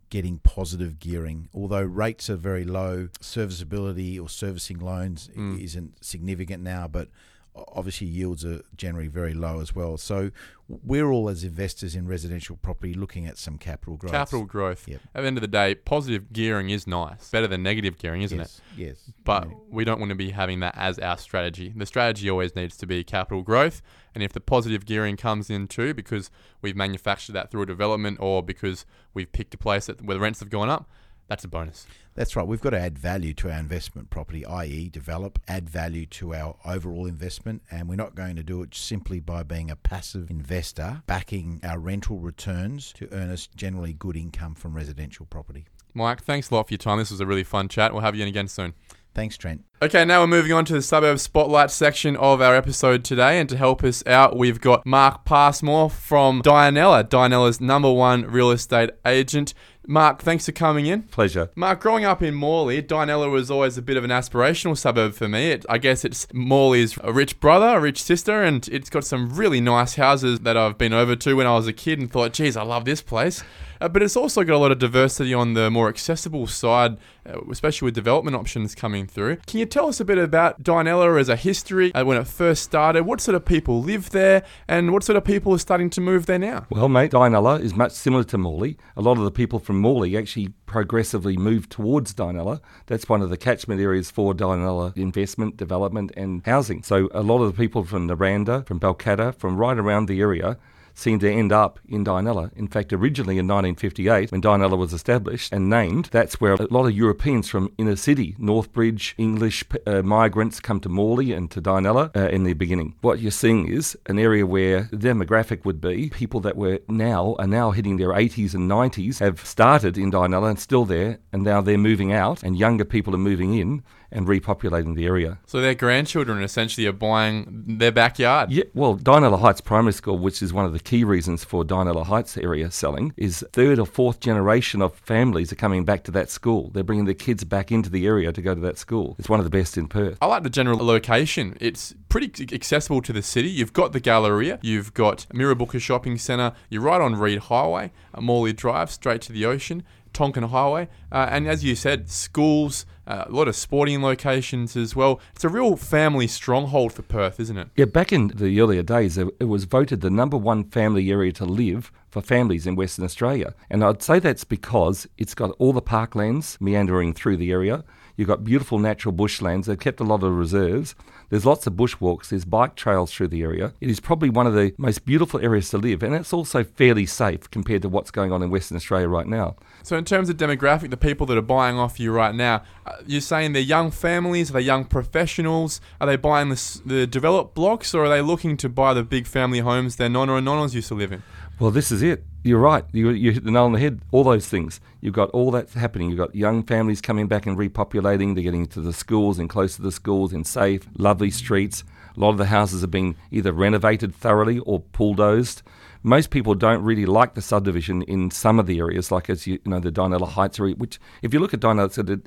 getting 0.10 0.38
positive 0.40 1.00
gearing. 1.00 1.50
Although 1.54 1.82
rates 1.82 2.30
are 2.30 2.36
very 2.36 2.64
low, 2.64 3.10
serviceability 3.20 4.20
or 4.20 4.30
servicing 4.30 4.80
loans 4.80 5.30
mm. 5.36 5.60
isn't 5.62 6.04
significant 6.04 6.62
now, 6.62 6.88
but 6.88 7.10
obviously 7.56 8.08
yields 8.08 8.44
are 8.44 8.62
generally 8.76 9.08
very 9.08 9.34
low 9.34 9.60
as 9.60 9.76
well. 9.76 9.98
So 9.98 10.32
we're 10.68 11.12
all 11.12 11.30
as 11.30 11.44
investors 11.44 11.96
in 11.96 12.08
residential 12.08 12.56
property 12.56 12.94
looking 12.94 13.28
at 13.28 13.38
some 13.38 13.58
capital 13.58 13.96
growth. 13.96 14.12
Capital 14.12 14.46
growth. 14.46 14.88
Yep. 14.88 15.02
At 15.14 15.22
the 15.22 15.28
end 15.28 15.38
of 15.38 15.42
the 15.42 15.48
day, 15.48 15.76
positive 15.76 16.34
gearing 16.34 16.70
is 16.70 16.88
nice. 16.88 17.30
Better 17.30 17.48
than 17.48 17.62
negative 17.62 17.98
gearing, 18.00 18.24
isn't 18.24 18.38
yes, 18.38 18.62
it? 18.76 18.82
Yes. 18.82 19.12
But 19.24 19.48
we 19.70 19.86
don't 19.86 20.00
want 20.00 20.10
to 20.10 20.16
be 20.16 20.32
having 20.32 20.62
that 20.62 20.76
as 20.78 20.98
our 21.00 21.18
strategy. 21.18 21.74
The 21.76 21.86
strategy 21.86 22.30
always 22.30 22.56
needs 22.56 22.76
to 22.78 22.88
be 22.88 23.04
capital 23.04 23.44
growth. 23.44 23.82
And 24.16 24.24
if 24.24 24.34
the 24.34 24.42
positive 24.42 24.86
gearing 24.86 25.18
comes 25.18 25.50
in 25.50 25.68
too, 25.68 25.94
because 25.94 26.32
we've 26.62 26.76
manufactured 26.76 27.34
that 27.34 27.52
through 27.52 27.64
a 27.64 27.68
development 27.68 28.18
or 28.20 28.42
because 28.42 28.86
we've 29.14 29.32
picked 29.32 29.54
a 29.54 29.58
place 29.58 29.88
that, 29.88 30.02
where 30.02 30.16
the 30.16 30.22
rents 30.22 30.40
have 30.40 30.50
gone 30.50 30.70
up, 30.70 30.90
that's 31.34 31.46
a 31.46 31.48
bonus. 31.48 31.88
That's 32.14 32.36
right. 32.36 32.46
We've 32.46 32.62
got 32.62 32.70
to 32.72 32.80
add 32.80 33.00
value 33.00 33.34
to 33.34 33.50
our 33.50 33.58
investment 33.58 34.12
property, 34.12 34.46
i.e., 34.46 34.88
develop, 34.90 35.40
add 35.48 35.68
value 35.68 36.06
to 36.06 36.36
our 36.36 36.56
overall 36.64 37.08
investment. 37.08 37.64
And 37.72 37.90
we're 37.90 37.96
not 37.96 38.14
going 38.14 38.36
to 38.36 38.44
do 38.44 38.62
it 38.62 38.76
simply 38.76 39.20
by 39.20 39.42
being 39.42 39.72
a 39.72 39.76
passive 39.76 40.30
investor, 40.30 41.02
backing 41.08 41.60
our 41.64 41.80
rental 41.80 42.20
returns 42.20 42.94
to 42.98 43.12
earn 43.12 43.32
us 43.32 43.48
generally 43.56 43.94
good 43.94 44.16
income 44.16 44.54
from 44.54 44.76
residential 44.76 45.26
property. 45.26 45.66
Mike, 45.96 46.22
thanks 46.24 46.52
a 46.52 46.54
lot 46.54 46.68
for 46.68 46.76
your 46.76 46.78
time. 46.78 47.00
This 47.00 47.10
was 47.10 47.20
a 47.20 47.26
really 47.26 47.44
fun 47.44 47.68
chat. 47.68 47.94
We'll 47.94 48.04
have 48.04 48.16
you 48.16 48.22
in 48.22 48.28
again 48.28 48.48
soon. 48.48 48.76
Thanks, 49.16 49.38
Trent. 49.38 49.64
Okay, 49.82 50.06
now 50.06 50.22
we're 50.22 50.28
moving 50.28 50.54
on 50.54 50.66
to 50.66 50.74
the 50.74 50.82
suburb 50.82 51.20
spotlight 51.20 51.70
section 51.70 52.16
of 52.16 52.42
our 52.42 52.56
episode 52.56 53.04
today. 53.04 53.40
And 53.40 53.48
to 53.50 53.58
help 53.58 53.84
us 53.84 54.04
out, 54.08 54.36
we've 54.36 54.60
got 54.60 54.86
Mark 54.88 55.24
Passmore 55.24 55.92
from 55.92 56.42
Dianella, 56.42 57.08
Dianella's 57.08 57.62
number 57.62 57.92
one 57.92 58.24
real 58.24 58.50
estate 58.50 58.90
agent. 59.06 59.54
Mark, 59.86 60.22
thanks 60.22 60.46
for 60.46 60.54
coming 60.54 60.86
in. 60.86 61.04
Pleasure. 61.04 61.50
Mark, 61.56 61.82
growing 61.82 62.06
up 62.06 62.22
in 62.22 62.34
Morley, 62.34 62.82
Dianella 62.82 63.30
was 63.30 63.52
always 63.52 63.78
a 63.78 63.82
bit 63.82 63.98
of 63.98 64.06
an 64.06 64.12
aspirational 64.12 64.78
suburb 64.78 65.14
for 65.14 65.28
me. 65.28 65.52
It, 65.52 65.66
I 65.68 65.78
guess 65.78 66.06
it's 66.06 66.26
Morley's 66.34 66.98
a 67.04 67.12
rich 67.12 67.40
brother, 67.42 67.78
a 67.78 67.82
rich 67.82 68.02
sister, 68.02 68.42
and 68.42 68.66
it's 68.70 68.90
got 68.90 69.04
some 69.04 69.36
really 69.36 69.60
nice 69.60 69.96
houses 69.96 70.40
that 70.42 70.56
I've 70.56 70.78
been 70.78 70.94
over 70.94 71.18
to 71.18 71.34
when 71.36 71.48
I 71.48 71.56
was 71.56 71.68
a 71.68 71.74
kid 71.74 72.00
and 72.00 72.10
thought, 72.10 72.32
geez, 72.32 72.56
I 72.56 72.64
love 72.64 72.86
this 72.86 73.02
place. 73.02 73.44
Uh, 73.82 73.90
but 73.90 74.02
it's 74.02 74.16
also 74.16 74.46
got 74.46 74.56
a 74.56 74.58
lot 74.58 74.72
of 74.72 74.80
diversity 74.80 75.34
on 75.34 75.56
the 75.56 75.70
more 75.70 75.90
accessible 75.90 76.48
side, 76.48 76.98
uh, 77.26 77.42
especially 77.52 77.86
with 77.88 77.94
development 77.94 78.34
options 78.34 78.74
coming 78.74 79.06
through. 79.06 79.36
Can 79.46 79.60
you 79.60 79.66
tell 79.66 79.90
us 79.90 80.00
a 80.00 80.06
bit 80.06 80.18
about 80.18 80.64
Dianella 80.64 81.20
as 81.20 81.28
a 81.28 81.36
history, 81.36 81.94
uh, 81.94 82.06
when 82.06 82.16
it 82.16 82.26
first 82.26 82.64
started? 82.64 83.04
What 83.04 83.20
sort 83.20 83.36
of 83.36 83.44
people 83.44 83.82
live 83.82 84.12
there, 84.12 84.44
and 84.70 84.94
what 84.94 85.04
sort 85.04 85.18
of 85.18 85.26
people 85.26 85.54
are 85.54 85.58
starting 85.58 85.90
to 85.90 86.02
move 86.02 86.28
there 86.28 86.40
now? 86.40 86.66
Well, 86.70 86.88
mate, 86.88 87.12
Dianella 87.12 87.60
is 87.60 87.76
much 87.76 87.92
similar 87.92 88.24
to 88.26 88.38
Morley. 88.38 88.78
A 88.96 89.02
lot 89.02 89.18
of 89.18 89.26
the 89.26 89.32
people 89.32 89.60
from 89.60 89.73
Morley 89.78 90.18
actually 90.18 90.50
progressively 90.66 91.38
moved 91.38 91.72
towards 91.72 92.14
Dianella. 92.14 92.60
That's 92.88 93.08
one 93.08 93.22
of 93.22 93.30
the 93.30 93.38
catchment 93.38 93.82
areas 93.82 94.12
for 94.12 94.34
Dianella 94.34 94.96
investment, 94.98 95.58
development, 95.58 96.12
and 96.16 96.42
housing. 96.46 96.84
So 96.84 97.10
a 97.14 97.22
lot 97.22 97.42
of 97.42 97.52
the 97.52 97.58
people 97.58 97.84
from 97.84 98.08
Noranda, 98.08 98.66
from 98.66 98.80
Balcatta, 98.80 99.36
from 99.36 99.58
right 99.58 99.78
around 99.78 100.08
the 100.08 100.22
area 100.22 100.58
seemed 100.94 101.22
to 101.22 101.32
end 101.32 101.52
up 101.52 101.80
in 101.88 102.06
Dianella. 102.06 102.52
In 102.56 102.68
fact, 102.68 102.94
originally 102.94 103.38
in 103.38 103.48
1958, 103.48 104.32
when 104.32 104.42
Dianella 104.42 104.78
was 104.78 104.94
established 104.94 105.52
and 105.52 105.70
named, 105.70 106.10
that's 106.12 106.40
where 106.40 106.54
a 106.54 106.68
lot 106.70 106.86
of 106.86 106.94
Europeans 106.94 107.50
from 107.50 107.72
inner 107.78 107.96
city, 107.96 108.36
Northbridge, 108.40 109.14
English 109.18 109.64
uh, 109.86 110.02
migrants 110.02 110.60
come 110.60 110.80
to 110.82 110.90
Morley 110.90 111.32
and 111.32 111.50
to 111.52 111.62
Dianella 111.62 112.16
uh, 112.16 112.30
in 112.30 112.44
the 112.44 112.54
beginning. 112.54 112.96
What 113.02 113.20
you're 113.20 113.32
seeing 113.32 113.68
is 113.68 113.98
an 114.06 114.20
area 114.20 114.46
where 114.46 114.90
the 114.92 114.98
demographic 114.98 115.66
would 115.66 115.82
be 115.82 116.10
people 116.10 116.40
that 116.42 116.56
were 116.56 116.80
now 116.88 117.36
are 117.40 117.48
now 117.48 117.72
hitting 117.72 117.98
their 117.98 118.10
80s 118.10 118.54
and 118.54 118.70
90s 118.70 119.20
have 119.20 119.46
started 119.46 119.98
in 119.98 120.12
Dianella 120.12 120.50
and 120.50 120.60
still 120.60 120.86
there, 120.86 121.20
and 121.32 121.44
now 121.44 121.62
they're 121.62 121.78
moving 121.78 122.14
out, 122.14 122.44
and 122.44 122.58
younger 122.58 122.86
people 122.86 123.14
are 123.16 123.20
moving 123.20 123.54
in 123.54 123.84
and 124.14 124.28
repopulating 124.28 124.96
the 124.96 125.06
area. 125.06 125.40
So 125.46 125.60
their 125.60 125.76
grandchildren 125.76 126.42
essentially 126.42 126.88
are 126.88 126.94
buying 126.94 127.64
their 127.68 127.92
backyard. 127.92 128.52
Yeah, 128.52 128.64
well, 128.74 128.96
Dianella 128.96 129.40
Heights 129.40 129.60
Primary 129.60 129.94
School, 129.94 130.18
which 130.18 130.42
is 130.42 130.54
one 130.54 130.66
of 130.66 130.72
the 130.72 130.80
key 130.80 131.04
reasons 131.04 131.44
for 131.44 131.64
Dianella 131.64 132.06
Heights 132.06 132.38
area 132.38 132.72
selling, 132.72 133.14
is 133.18 133.44
third 133.52 133.80
or 133.80 133.86
fourth 133.86 134.20
generation 134.20 134.82
of 134.82 134.94
families 134.96 135.52
are 135.52 135.56
coming 135.56 135.84
back 135.84 136.04
to 136.06 136.12
that 136.12 136.30
school. 136.30 136.70
They're 136.74 136.84
bringing 136.84 137.06
their 137.06 137.14
kids 137.14 137.44
back 137.44 137.72
into 137.72 137.90
the 137.90 138.06
area 138.06 138.32
to 138.32 138.42
go 138.42 138.56
to 138.56 138.62
that 138.62 138.78
school. 138.78 139.16
It's 139.20 139.30
one 139.30 139.40
of 139.40 139.44
the 139.44 139.50
best 139.50 139.78
in 139.78 139.88
Perth. 139.88 140.18
I 140.22 140.28
like 140.28 140.44
the 140.44 140.50
general 140.50 140.86
location. 140.86 141.58
It's 141.60 141.96
pretty 142.08 142.54
accessible 142.54 143.02
to 143.02 143.12
the 143.12 143.24
city. 143.24 143.50
You've 143.50 143.74
got 143.74 143.92
the 143.92 144.00
Galleria, 144.00 144.60
you've 144.62 144.94
got 144.94 145.26
Mirrabooka 145.34 145.82
Shopping 145.82 146.18
Centre, 146.18 146.54
you're 146.70 146.82
right 146.82 147.02
on 147.02 147.16
Reid 147.16 147.40
Highway, 147.40 147.92
Morley 148.20 148.54
Drive, 148.54 148.92
straight 148.92 149.22
to 149.24 149.34
the 149.34 149.46
ocean 149.46 149.84
Tonkin 150.14 150.44
Highway. 150.44 150.88
Uh, 151.12 151.28
and 151.30 151.48
as 151.48 151.64
you 151.64 151.76
said, 151.76 152.10
schools, 152.10 152.86
uh, 153.08 153.26
a 153.28 153.32
lot 153.32 153.48
of 153.48 153.56
sporting 153.56 154.02
locations 154.02 154.76
as 154.76 154.96
well. 154.96 155.20
It's 155.34 155.44
a 155.44 155.50
real 155.50 155.76
family 155.76 156.28
stronghold 156.28 156.94
for 156.94 157.02
Perth, 157.02 157.40
isn't 157.40 157.58
it? 157.58 157.70
Yeah, 157.76 157.86
back 157.86 158.14
in 158.14 158.28
the 158.28 158.60
earlier 158.60 158.84
days, 158.84 159.18
it 159.18 159.48
was 159.48 159.66
voted 159.66 160.02
the 160.02 160.10
number 160.10 160.38
one 160.38 160.64
family 160.64 161.10
area 161.12 161.32
to 161.34 161.46
live 161.46 161.92
for 162.10 162.22
families 162.22 162.68
in 162.68 162.76
Western 162.76 163.06
Australia. 163.06 163.54
And 163.70 163.84
I'd 163.84 164.04
say 164.04 164.20
that's 164.20 164.44
because 164.44 165.08
it's 165.18 165.34
got 165.34 165.52
all 165.60 165.74
the 165.74 165.82
parklands 165.82 166.60
meandering 166.62 167.14
through 167.14 167.38
the 167.38 167.52
area. 167.52 167.84
You've 168.16 168.28
got 168.28 168.44
beautiful 168.44 168.78
natural 168.78 169.14
bushlands. 169.14 169.66
They've 169.66 169.80
kept 169.80 170.00
a 170.00 170.04
lot 170.04 170.24
of 170.24 170.34
reserves. 170.34 170.94
There's 171.30 171.46
lots 171.46 171.66
of 171.66 171.74
bushwalks. 171.74 172.30
There's 172.30 172.46
bike 172.46 172.76
trails 172.76 173.12
through 173.12 173.30
the 173.30 173.42
area. 173.42 173.74
It 173.82 173.90
is 173.90 174.00
probably 174.00 174.30
one 174.30 174.46
of 174.46 174.54
the 174.54 174.74
most 174.78 175.04
beautiful 175.04 175.40
areas 175.40 175.70
to 175.70 175.80
live, 175.80 176.04
and 176.04 176.14
it's 176.14 176.32
also 176.32 176.64
fairly 176.64 177.08
safe 177.08 177.50
compared 177.50 177.82
to 177.82 177.90
what's 177.90 178.12
going 178.12 178.32
on 178.32 178.44
in 178.44 178.52
Western 178.52 178.76
Australia 178.78 179.08
right 179.08 179.26
now. 179.26 179.56
So, 179.82 179.98
in 179.98 180.06
terms 180.06 180.30
of 180.30 180.38
demographic, 180.38 180.92
the 180.92 180.98
people 180.98 181.26
that 181.28 181.38
are 181.38 181.42
buying 181.42 181.80
off 181.80 182.00
you 182.00 182.12
right 182.12 182.36
now, 182.36 182.62
uh, 182.86 182.98
you're 183.08 183.20
saying 183.20 183.54
they're 183.54 183.64
young 183.64 183.90
families, 183.90 184.52
are 184.52 184.54
they 184.54 184.62
young 184.62 184.86
professionals? 184.86 185.82
Are 186.00 186.06
they 186.06 186.16
buying 186.16 186.50
the, 186.50 186.82
the 186.86 187.08
developed 187.08 187.56
blocks, 187.56 187.96
or 187.96 188.06
are 188.06 188.10
they 188.10 188.22
looking 188.22 188.56
to 188.58 188.70
buy 188.70 188.94
the 188.94 189.04
big 189.04 189.26
family 189.26 189.60
homes 189.60 189.96
their 189.96 190.10
nonna 190.10 190.36
and 190.36 190.48
nonnas 190.48 190.76
used 190.76 190.90
to 190.90 190.94
live 190.94 191.12
in? 191.12 191.24
Well, 191.60 191.72
this 191.72 191.92
is 191.92 192.02
it. 192.02 192.26
You're 192.44 192.60
right. 192.60 192.84
You, 192.92 193.12
you 193.12 193.32
hit 193.32 193.46
the 193.46 193.52
nail 193.52 193.64
on 193.64 193.72
the 193.74 193.80
head. 193.80 194.02
All 194.12 194.24
those 194.24 194.48
things. 194.48 194.82
You've 195.00 195.14
got 195.14 195.30
all 195.30 195.52
that 195.52 195.70
happening. 195.72 196.10
You've 196.10 196.18
got 196.18 196.36
young 196.36 196.64
families 196.64 197.00
coming 197.00 197.28
back 197.28 197.46
and 197.46 197.58
repopulating. 197.58 198.34
They're 198.34 198.44
getting 198.44 198.66
to 198.68 198.82
the 198.82 198.92
schools 198.92 199.40
and 199.40 199.50
close 199.50 199.76
to 199.78 199.82
the 199.82 199.92
schools 199.92 200.34
in 200.34 200.44
safe, 200.44 200.88
lovely 200.98 201.32
streets. 201.32 201.84
A 202.18 202.20
lot 202.20 202.32
of 202.32 202.38
the 202.38 202.48
houses 202.48 202.84
are 202.84 202.88
being 202.88 203.16
either 203.32 203.54
renovated 203.54 204.14
thoroughly 204.14 204.60
or 204.60 204.80
bulldozed. 204.80 205.62
Most 206.02 206.32
people 206.32 206.54
don't 206.54 206.84
really 206.84 207.06
like 207.06 207.34
the 207.34 207.42
subdivision 207.42 208.02
in 208.02 208.30
some 208.30 208.60
of 208.60 208.66
the 208.66 208.80
areas, 208.80 209.10
like 209.10 209.30
as 209.30 209.48
you, 209.48 209.54
you 209.64 209.72
know 209.72 209.80
the 209.80 209.92
Dianella 209.92 210.28
Heights 210.28 210.60
area. 210.60 210.76
Which, 210.76 211.00
if 211.22 211.34
you 211.34 211.40
look 211.40 211.54
at 211.54 211.62
Dianella, 211.62 211.86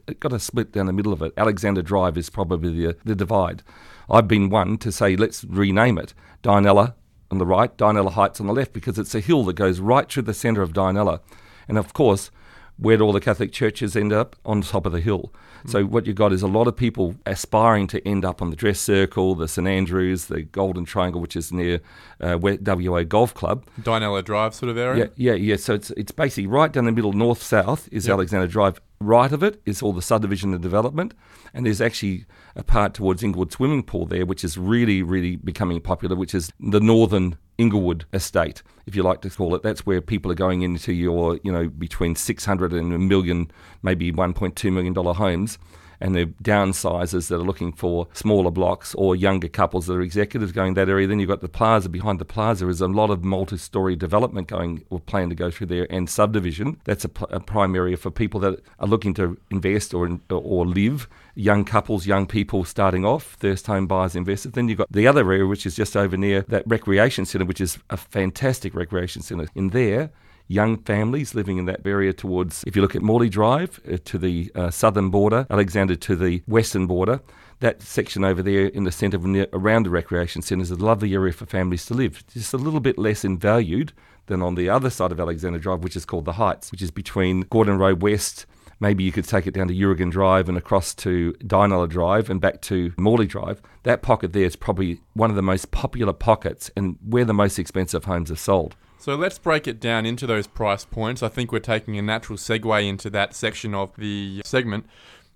it's, 0.09 0.19
got 0.19 0.33
a 0.33 0.39
split 0.39 0.73
down 0.73 0.87
the 0.87 0.95
middle 0.95 1.13
of 1.13 1.21
it. 1.21 1.35
Alexander 1.37 1.83
Drive 1.83 2.17
is 2.17 2.31
probably 2.31 2.73
the 2.75 2.97
the 3.05 3.15
divide. 3.15 3.63
I've 4.09 4.29
been 4.29 4.49
one 4.49 4.79
to 4.79 4.91
say 4.91 5.15
let's 5.15 5.45
rename 5.45 5.99
it 5.99 6.15
Dianella 6.43 6.95
on 7.31 7.39
the 7.39 7.47
right, 7.47 7.77
Dianella 7.77 8.13
Heights 8.13 8.41
on 8.41 8.47
the 8.47 8.53
left, 8.53 8.73
because 8.73 8.99
it's 8.99 9.15
a 9.15 9.21
hill 9.21 9.45
that 9.45 9.55
goes 9.55 9.81
right 9.81 10.11
through 10.11 10.25
the 10.25 10.35
centre 10.35 10.63
of 10.63 10.73
Dianella. 10.73 11.21
And 11.69 11.79
of 11.79 11.93
course, 11.93 12.31
where 12.79 12.97
do 12.97 13.05
all 13.05 13.13
the 13.13 13.21
Catholic 13.21 13.53
churches 13.53 13.97
end 13.97 14.13
up? 14.13 14.37
On 14.45 14.61
top 14.61 14.87
of 14.87 14.93
the 14.93 15.01
hill. 15.01 15.33
Mm. 15.65 15.71
So 15.71 15.85
what 15.85 16.07
you've 16.07 16.17
got 16.17 16.33
is 16.33 16.43
a 16.43 16.47
lot 16.47 16.69
of 16.69 16.77
people 16.77 17.17
aspiring 17.25 17.87
to 17.89 18.07
end 18.07 18.25
up 18.25 18.43
on 18.43 18.51
the 18.51 18.57
Dress 18.57 18.79
Circle, 18.79 19.35
the 19.35 19.49
St 19.49 19.67
Andrews, 19.67 20.27
the 20.27 20.43
Golden 20.43 20.85
Triangle, 20.85 21.21
which 21.21 21.37
is 21.37 21.53
near 21.53 21.81
uh, 22.21 22.39
WA 22.39 23.03
Golf 23.03 23.33
Club. 23.33 23.65
Dianella 23.81 24.23
Drive 24.25 24.55
sort 24.55 24.71
of 24.71 24.77
area? 24.77 25.11
Yeah, 25.17 25.33
yeah, 25.33 25.53
yeah. 25.53 25.57
So 25.57 25.75
it's, 25.75 25.91
it's 25.93 26.13
basically 26.13 26.47
right 26.47 26.71
down 26.71 26.85
the 26.85 26.93
middle, 26.93 27.13
north-south 27.13 27.89
is 27.91 28.07
yep. 28.07 28.15
Alexander 28.15 28.47
Drive. 28.47 28.81
Right 28.99 29.33
of 29.33 29.43
it 29.43 29.61
is 29.67 29.83
all 29.83 29.93
the 29.93 30.03
subdivision 30.03 30.53
and 30.53 30.63
development. 30.63 31.15
And 31.53 31.67
there's 31.67 31.81
actually 31.81 32.27
a 32.57 32.63
part 32.63 32.95
towards 32.95 33.23
Inglewood 33.23 33.53
Swimming 33.53 33.83
Pool 33.83 34.07
there, 34.07 34.27
which 34.27 34.43
is 34.43 34.57
really, 34.57 35.03
really 35.03 35.37
becoming 35.37 35.81
popular, 35.81 36.17
which 36.17 36.35
is 36.35 36.53
the 36.59 36.81
northern 36.81 37.37
Inglewood 37.59 38.05
estate, 38.13 38.63
if 38.87 38.97
you 38.97 39.03
like 39.03 39.21
to 39.23 39.31
call 39.31 39.55
it. 39.55 39.63
That's 39.63 39.87
where 39.87 40.01
people 40.01 40.31
are 40.31 40.37
going 40.37 40.63
into 40.63 40.93
your, 40.93 41.39
you 41.43 41.53
know, 41.53 41.69
between 41.69 42.15
600 42.17 42.73
and 42.73 42.93
a 42.93 42.99
million, 42.99 43.51
maybe 43.83 44.13
1.2 44.13 44.73
million 44.73 44.93
dollar 44.93 45.15
homes. 45.15 45.59
And 45.99 46.15
the 46.15 46.27
downsizers 46.43 47.29
that 47.29 47.37
are 47.37 47.39
looking 47.39 47.73
for 47.73 48.07
smaller 48.13 48.51
blocks 48.51 48.95
or 48.97 49.17
younger 49.17 49.49
couples 49.49 49.87
that 49.87 49.95
are 49.95 50.03
executives 50.03 50.53
going 50.53 50.75
that 50.75 50.91
area. 50.91 51.07
Then 51.07 51.21
you've 51.21 51.31
got 51.31 51.41
the 51.41 51.49
plaza. 51.49 51.89
Behind 51.89 52.19
the 52.19 52.27
plaza 52.27 52.69
is 52.69 52.83
a 52.83 52.87
lot 52.87 53.09
of 53.09 53.25
multi 53.25 53.57
story 53.57 53.97
development 53.97 54.49
going 54.49 54.85
or 54.91 55.01
planned 55.01 55.31
to 55.31 55.35
go 55.35 55.51
through 55.51 55.69
there 55.69 55.87
and 55.89 56.11
subdivision. 56.11 56.79
That's 56.85 57.07
a, 57.07 57.11
a 57.31 57.41
prime 57.41 57.75
area 57.75 57.97
for 57.97 58.11
people 58.11 58.41
that 58.41 58.61
are 58.79 58.87
looking 58.87 59.15
to 59.15 59.39
invest 59.51 59.95
or, 59.95 60.21
or 60.31 60.67
live 60.67 61.09
young 61.37 61.65
couples, 61.65 62.07
young 62.07 62.27
people 62.27 62.65
starting 62.65 63.05
off, 63.05 63.37
first 63.39 63.67
home 63.67 63.87
buyers, 63.87 64.17
investors. 64.17 64.53
Then 64.53 64.69
you've 64.69 64.79
got 64.79 64.91
the 64.91 65.07
other 65.07 65.21
area, 65.31 65.47
which 65.47 65.67
is 65.67 65.77
just 65.77 65.97
over 65.97 66.17
near 66.17 66.43
that 66.49 66.65
recreation 66.67 67.27
centre, 67.27 67.45
which 67.45 67.61
is 67.61 67.79
a 67.91 67.97
fantastic 67.97 68.75
recreation 68.75 69.23
centre. 69.23 69.47
In 69.55 69.69
there, 69.69 70.11
young 70.49 70.79
families 70.79 71.35
living 71.35 71.59
in 71.59 71.67
that 71.67 71.87
area 71.87 72.13
towards, 72.13 72.65
if 72.67 72.75
you 72.75 72.83
look 72.83 72.97
at 72.97 73.03
Morley 73.03 73.29
Drive 73.29 73.81
uh, 73.91 73.99
to 74.05 74.19
the 74.19 74.51
uh, 74.55 74.71
southern 74.71 75.11
border, 75.11 75.47
Alexander 75.51 75.95
to 75.95 76.17
the 76.17 76.43
western 76.47 76.87
border, 76.87 77.21
that 77.61 77.83
section 77.83 78.25
over 78.25 78.43
there 78.43 78.67
in 78.67 78.85
the 78.85 78.93
centre 78.93 79.19
near, 79.19 79.47
around 79.53 79.85
the 79.85 79.91
recreation 79.91 80.43
centre 80.43 80.63
is 80.63 80.71
a 80.71 80.77
lovely 80.77 81.15
area 81.15 81.33
for 81.33 81.47
families 81.47 81.87
to 81.87 81.95
live. 81.95 82.25
Just 82.29 82.55
a 82.55 82.59
little 82.59 82.81
bit 82.81 82.99
less 82.99 83.25
in 83.25 83.39
valued 83.39 83.93
than 84.27 84.43
on 84.43 84.57
the 84.57 84.69
other 84.69 84.91
side 84.91 85.13
of 85.13 85.21
Alexander 85.21 85.59
Drive, 85.59 85.83
which 85.83 85.97
is 85.97 86.05
called 86.05 86.25
the 86.25 86.33
Heights, 86.33 86.71
which 86.73 86.83
is 86.83 86.91
between 86.91 87.43
Gordon 87.43 87.79
Road 87.79 88.03
West 88.03 88.47
maybe 88.81 89.05
you 89.05 89.13
could 89.13 89.27
take 89.27 89.47
it 89.47 89.55
down 89.55 89.69
to 89.69 89.75
Yirrigan 89.75 90.11
Drive 90.11 90.49
and 90.49 90.59
across 90.59 90.95
to 90.97 91.33
Dianella 91.45 91.89
Drive 91.89 92.31
and 92.31 92.41
back 92.41 92.61
to 92.63 92.93
Morley 92.97 93.27
Drive. 93.27 93.63
That 93.85 94.03
pocket 94.03 94.33
there 94.33 94.45
is 94.45 94.57
probably 94.57 95.01
one 95.15 95.31
of 95.31 95.37
the 95.37 95.43
most 95.43 95.71
popular 95.71 96.13
pockets 96.13 96.71
and 96.77 96.99
where 97.05 97.25
the 97.25 97.35
most 97.35 97.59
expensive 97.59 98.05
homes 98.05 98.31
are 98.31 98.37
sold. 98.37 98.77
So 98.99 99.15
let's 99.15 99.39
break 99.39 99.69
it 99.69 99.79
down 99.79 100.05
into 100.07 100.27
those 100.27 100.47
price 100.47 100.85
points. 100.85 101.23
I 101.23 101.29
think 101.29 101.53
we're 101.53 101.59
taking 101.61 101.97
a 101.99 102.03
natural 102.03 102.39
segue 102.39 102.89
into 102.89 103.11
that 103.11 103.35
section 103.35 103.75
of 103.75 103.95
the 103.97 104.43
segment. 104.45 104.87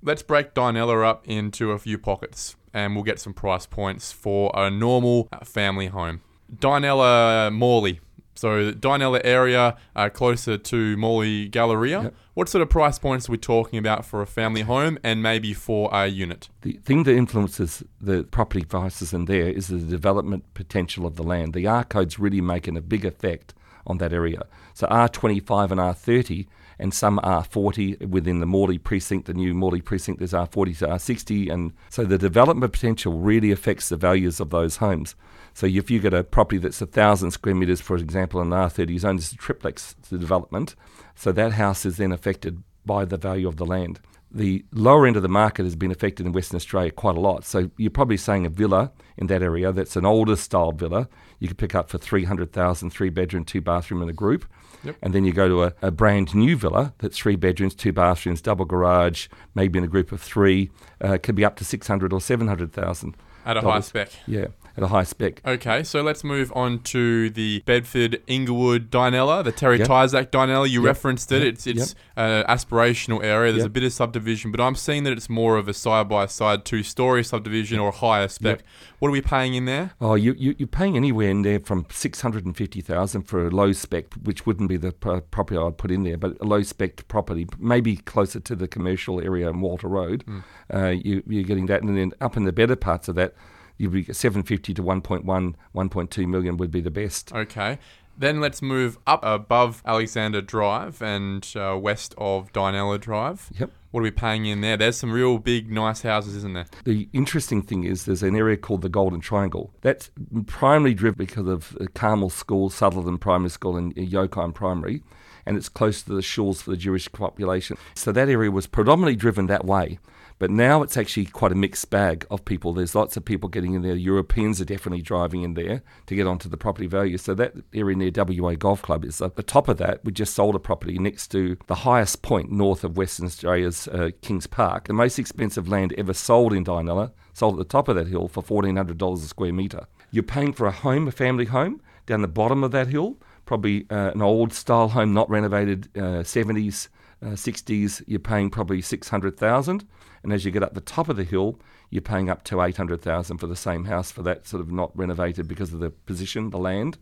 Let's 0.02 0.22
break 0.22 0.54
Dianella 0.54 1.06
up 1.06 1.28
into 1.28 1.72
a 1.72 1.78
few 1.78 1.98
pockets 1.98 2.56
and 2.72 2.94
we'll 2.94 3.04
get 3.04 3.20
some 3.20 3.34
price 3.34 3.66
points 3.66 4.12
for 4.12 4.50
a 4.54 4.70
normal 4.70 5.28
family 5.44 5.88
home. 5.88 6.22
Dianella 6.54 7.52
Morley, 7.52 8.00
so 8.34 8.72
Dianella 8.72 9.20
area, 9.24 9.76
uh, 9.94 10.08
closer 10.08 10.56
to 10.56 10.96
Morley 10.96 11.48
Galleria. 11.48 12.02
Yep. 12.04 12.14
What 12.34 12.48
sort 12.48 12.62
of 12.62 12.70
price 12.70 12.98
points 12.98 13.28
are 13.28 13.32
we 13.32 13.38
talking 13.38 13.78
about 13.78 14.06
for 14.06 14.22
a 14.22 14.26
family 14.26 14.62
home 14.62 14.98
and 15.02 15.22
maybe 15.22 15.52
for 15.52 15.90
a 15.92 16.06
unit? 16.06 16.48
The 16.62 16.80
thing 16.84 17.02
that 17.02 17.14
influences 17.14 17.82
the 18.00 18.24
property 18.24 18.64
prices 18.64 19.12
in 19.12 19.26
there 19.26 19.48
is 19.48 19.68
the 19.68 19.78
development 19.78 20.44
potential 20.54 21.06
of 21.06 21.16
the 21.16 21.22
land. 21.22 21.52
The 21.52 21.66
R 21.66 21.84
code's 21.84 22.18
really 22.18 22.40
making 22.40 22.76
a 22.76 22.80
big 22.80 23.04
effect 23.04 23.52
on 23.86 23.98
that 23.98 24.12
area. 24.12 24.42
So 24.74 24.86
R25 24.86 25.70
and 25.70 25.80
R30 25.80 26.46
and 26.78 26.94
some 26.94 27.18
R40 27.18 28.08
within 28.08 28.40
the 28.40 28.46
Morley 28.46 28.78
precinct, 28.78 29.26
the 29.26 29.34
new 29.34 29.52
Morley 29.52 29.82
precinct, 29.82 30.18
there's 30.18 30.32
R40 30.32 30.78
to 30.78 30.86
R60. 30.86 31.52
And 31.52 31.72
so 31.90 32.04
the 32.04 32.18
development 32.18 32.72
potential 32.72 33.18
really 33.18 33.50
affects 33.50 33.90
the 33.90 33.96
values 33.96 34.40
of 34.40 34.50
those 34.50 34.76
homes. 34.78 35.14
So 35.52 35.66
if 35.66 35.90
you 35.90 36.00
get 36.00 36.14
a 36.14 36.24
property 36.24 36.58
that's 36.58 36.80
a 36.80 36.86
thousand 36.86 37.32
square 37.32 37.54
metres, 37.54 37.80
for 37.80 37.96
example, 37.96 38.40
in 38.40 38.48
R30 38.48 38.98
zone, 39.00 39.16
it's 39.16 39.32
a 39.32 39.36
triplex 39.36 39.94
development. 40.08 40.74
So 41.14 41.32
that 41.32 41.52
house 41.52 41.84
is 41.84 41.98
then 41.98 42.12
affected 42.12 42.62
by 42.86 43.04
the 43.04 43.18
value 43.18 43.46
of 43.46 43.56
the 43.56 43.66
land. 43.66 44.00
The 44.32 44.64
lower 44.72 45.06
end 45.06 45.16
of 45.16 45.22
the 45.22 45.28
market 45.28 45.64
has 45.64 45.74
been 45.74 45.90
affected 45.90 46.24
in 46.24 46.32
Western 46.32 46.56
Australia 46.56 46.92
quite 46.92 47.16
a 47.16 47.20
lot. 47.20 47.44
So 47.44 47.70
you're 47.76 47.90
probably 47.90 48.16
saying 48.16 48.46
a 48.46 48.48
villa 48.48 48.92
in 49.16 49.26
that 49.26 49.42
area 49.42 49.72
that's 49.72 49.96
an 49.96 50.06
older 50.06 50.36
style 50.36 50.72
villa 50.72 51.08
you 51.40 51.48
could 51.48 51.58
pick 51.58 51.74
up 51.74 51.90
for 51.90 51.98
300,000, 51.98 52.90
three 52.90 53.10
bedroom, 53.10 53.44
two 53.44 53.60
bathroom 53.60 54.02
in 54.02 54.08
a 54.08 54.12
group. 54.12 54.44
Yep. 54.84 54.96
And 55.02 55.14
then 55.14 55.24
you 55.24 55.32
go 55.32 55.48
to 55.48 55.64
a, 55.64 55.74
a, 55.82 55.90
brand 55.90 56.34
new 56.34 56.56
villa 56.56 56.94
that's 56.98 57.18
three 57.18 57.36
bedrooms, 57.36 57.74
two 57.74 57.92
bathrooms, 57.92 58.40
double 58.40 58.64
garage, 58.64 59.28
maybe 59.54 59.78
in 59.78 59.84
a 59.84 59.88
group 59.88 60.10
of 60.10 60.22
three, 60.22 60.70
uh, 61.02 61.18
could 61.22 61.34
be 61.34 61.44
up 61.44 61.56
to 61.56 61.64
600 61.64 62.12
or 62.12 62.20
700,000. 62.20 63.16
At 63.44 63.56
a 63.56 63.60
high 63.60 63.80
spec. 63.80 64.10
Yeah 64.26 64.46
at 64.80 64.86
a 64.86 64.88
high 64.88 65.04
spec. 65.04 65.40
Okay, 65.46 65.82
so 65.82 66.02
let's 66.02 66.24
move 66.24 66.52
on 66.54 66.80
to 66.80 67.30
the 67.30 67.62
Bedford 67.66 68.22
Inglewood 68.26 68.90
Dianella, 68.90 69.44
the 69.44 69.52
Terry 69.52 69.78
yep. 69.78 69.88
Tyzack 69.88 70.26
Dianella. 70.26 70.68
You 70.68 70.80
yep. 70.80 70.86
referenced 70.86 71.30
it. 71.32 71.42
Yep. 71.42 71.52
It's 71.52 71.66
it's 71.66 71.94
an 72.16 72.44
aspirational 72.44 73.22
area. 73.22 73.52
There's 73.52 73.64
a 73.64 73.70
bit 73.70 73.84
of 73.84 73.92
subdivision, 73.92 74.50
but 74.50 74.60
I'm 74.60 74.74
seeing 74.74 75.04
that 75.04 75.12
it's 75.12 75.28
more 75.28 75.56
of 75.56 75.68
a 75.68 75.74
side 75.74 76.08
by 76.08 76.26
side 76.26 76.64
two 76.64 76.82
story 76.82 77.22
subdivision 77.22 77.78
or 77.78 77.92
higher 77.92 78.28
spec. 78.28 78.62
What 78.98 79.08
are 79.08 79.12
we 79.12 79.22
paying 79.22 79.54
in 79.54 79.64
there? 79.64 79.92
Oh, 80.00 80.14
you, 80.14 80.34
you 80.38 80.54
you're 80.58 80.68
paying 80.68 80.96
anywhere 80.96 81.30
in 81.30 81.42
there 81.42 81.60
from 81.60 81.86
six 81.90 82.20
hundred 82.20 82.46
and 82.46 82.56
fifty 82.56 82.80
thousand 82.80 83.22
for 83.22 83.46
a 83.46 83.50
low 83.50 83.72
spec, 83.72 84.14
which 84.14 84.46
wouldn't 84.46 84.68
be 84.68 84.76
the 84.76 84.92
property 84.92 85.56
I'd 85.56 85.78
put 85.78 85.90
in 85.90 86.04
there, 86.04 86.16
but 86.16 86.36
a 86.40 86.44
low 86.44 86.62
spec 86.62 87.06
property, 87.08 87.46
maybe 87.58 87.96
closer 87.96 88.40
to 88.40 88.56
the 88.56 88.68
commercial 88.68 89.20
area 89.20 89.48
in 89.48 89.60
Walter 89.60 89.88
Road. 89.88 90.24
Mm. 90.26 90.42
Uh, 90.72 90.88
you, 90.88 91.22
you're 91.26 91.44
getting 91.44 91.66
that, 91.66 91.82
and 91.82 91.96
then 91.96 92.12
up 92.20 92.36
in 92.36 92.44
the 92.44 92.52
better 92.52 92.76
parts 92.76 93.08
of 93.08 93.14
that 93.16 93.34
you'd 93.80 93.92
be 93.92 94.04
750 94.04 94.74
to 94.74 94.82
1.1, 94.82 95.24
1.2 95.24 96.26
million 96.26 96.58
would 96.58 96.70
be 96.70 96.82
the 96.82 96.90
best. 96.90 97.32
Okay. 97.32 97.78
Then 98.18 98.38
let's 98.38 98.60
move 98.60 98.98
up 99.06 99.20
above 99.22 99.82
Alexander 99.86 100.42
Drive 100.42 101.00
and 101.00 101.50
uh, 101.56 101.78
west 101.80 102.14
of 102.18 102.52
Dianella 102.52 103.00
Drive. 103.00 103.48
Yep. 103.58 103.70
What 103.90 104.00
are 104.00 104.02
we 104.04 104.10
paying 104.10 104.44
in 104.44 104.60
there? 104.60 104.76
There's 104.76 104.98
some 104.98 105.10
real 105.10 105.38
big, 105.38 105.72
nice 105.72 106.02
houses, 106.02 106.36
isn't 106.36 106.52
there? 106.52 106.66
The 106.84 107.08
interesting 107.14 107.62
thing 107.62 107.84
is 107.84 108.04
there's 108.04 108.22
an 108.22 108.36
area 108.36 108.58
called 108.58 108.82
the 108.82 108.90
Golden 108.90 109.20
Triangle. 109.20 109.72
That's 109.80 110.10
primarily 110.46 110.92
driven 110.92 111.16
because 111.16 111.48
of 111.48 111.76
Carmel 111.94 112.28
School, 112.28 112.68
Sutherland 112.68 113.22
Primary 113.22 113.50
School, 113.50 113.76
and 113.78 113.94
Yokine 113.96 114.54
Primary, 114.54 115.02
and 115.46 115.56
it's 115.56 115.68
close 115.68 116.02
to 116.02 116.14
the 116.14 116.22
shores 116.22 116.62
for 116.62 116.70
the 116.70 116.76
Jewish 116.76 117.10
population. 117.12 117.76
So 117.94 118.12
that 118.12 118.28
area 118.28 118.50
was 118.50 118.66
predominantly 118.66 119.16
driven 119.16 119.46
that 119.46 119.64
way. 119.64 119.98
But 120.40 120.50
now 120.50 120.82
it's 120.82 120.96
actually 120.96 121.26
quite 121.26 121.52
a 121.52 121.54
mixed 121.54 121.90
bag 121.90 122.26
of 122.30 122.46
people. 122.46 122.72
There's 122.72 122.94
lots 122.94 123.14
of 123.18 123.26
people 123.26 123.50
getting 123.50 123.74
in 123.74 123.82
there. 123.82 123.94
Europeans 123.94 124.58
are 124.58 124.64
definitely 124.64 125.02
driving 125.02 125.42
in 125.42 125.52
there 125.52 125.82
to 126.06 126.14
get 126.14 126.26
onto 126.26 126.48
the 126.48 126.56
property 126.56 126.86
value. 126.86 127.18
So 127.18 127.34
that 127.34 127.52
area 127.74 127.94
near 127.94 128.10
WA 128.14 128.54
Golf 128.54 128.80
Club 128.80 129.04
is 129.04 129.20
at 129.20 129.36
the 129.36 129.42
top 129.42 129.68
of 129.68 129.76
that. 129.76 130.02
We 130.02 130.12
just 130.12 130.32
sold 130.32 130.54
a 130.54 130.58
property 130.58 130.98
next 130.98 131.28
to 131.32 131.58
the 131.66 131.74
highest 131.74 132.22
point 132.22 132.50
north 132.50 132.84
of 132.84 132.96
Western 132.96 133.26
Australia's 133.26 133.86
uh, 133.88 134.12
Kings 134.22 134.46
Park, 134.46 134.86
the 134.86 134.94
most 134.94 135.18
expensive 135.18 135.68
land 135.68 135.92
ever 135.98 136.14
sold 136.14 136.54
in 136.54 136.64
Dianella, 136.64 137.12
sold 137.34 137.56
at 137.56 137.58
the 137.58 137.64
top 137.64 137.88
of 137.88 137.96
that 137.96 138.08
hill 138.08 138.26
for 138.26 138.42
$1,400 138.42 139.12
a 139.12 139.18
square 139.18 139.52
metre. 139.52 139.86
You're 140.10 140.22
paying 140.22 140.54
for 140.54 140.66
a 140.66 140.72
home, 140.72 141.06
a 141.06 141.12
family 141.12 141.44
home, 141.44 141.82
down 142.06 142.22
the 142.22 142.28
bottom 142.28 142.64
of 142.64 142.70
that 142.70 142.86
hill, 142.86 143.18
probably 143.50 143.84
uh, 143.90 144.12
an 144.14 144.22
old 144.22 144.52
style 144.52 144.90
home, 144.90 145.12
not 145.12 145.28
renovated, 145.28 145.88
uh, 145.96 146.22
70s, 146.22 146.86
uh, 147.20 147.30
60s. 147.30 148.00
You're 148.06 148.20
paying 148.20 148.48
probably 148.48 148.80
600,000, 148.80 149.88
and 150.22 150.32
as 150.32 150.44
you 150.44 150.52
get 150.52 150.62
up 150.62 150.74
the 150.74 150.80
top 150.80 151.08
of 151.08 151.16
the 151.16 151.24
hill, 151.24 151.58
you're 151.90 152.00
paying 152.00 152.30
up 152.30 152.44
to 152.44 152.62
800,000 152.62 153.38
for 153.38 153.48
the 153.48 153.56
same 153.56 153.86
house 153.86 154.12
for 154.12 154.22
that 154.22 154.46
sort 154.46 154.60
of 154.60 154.70
not 154.70 154.96
renovated 154.96 155.48
because 155.48 155.72
of 155.72 155.80
the 155.80 155.90
position, 155.90 156.50
the 156.50 156.58
land. 156.58 156.96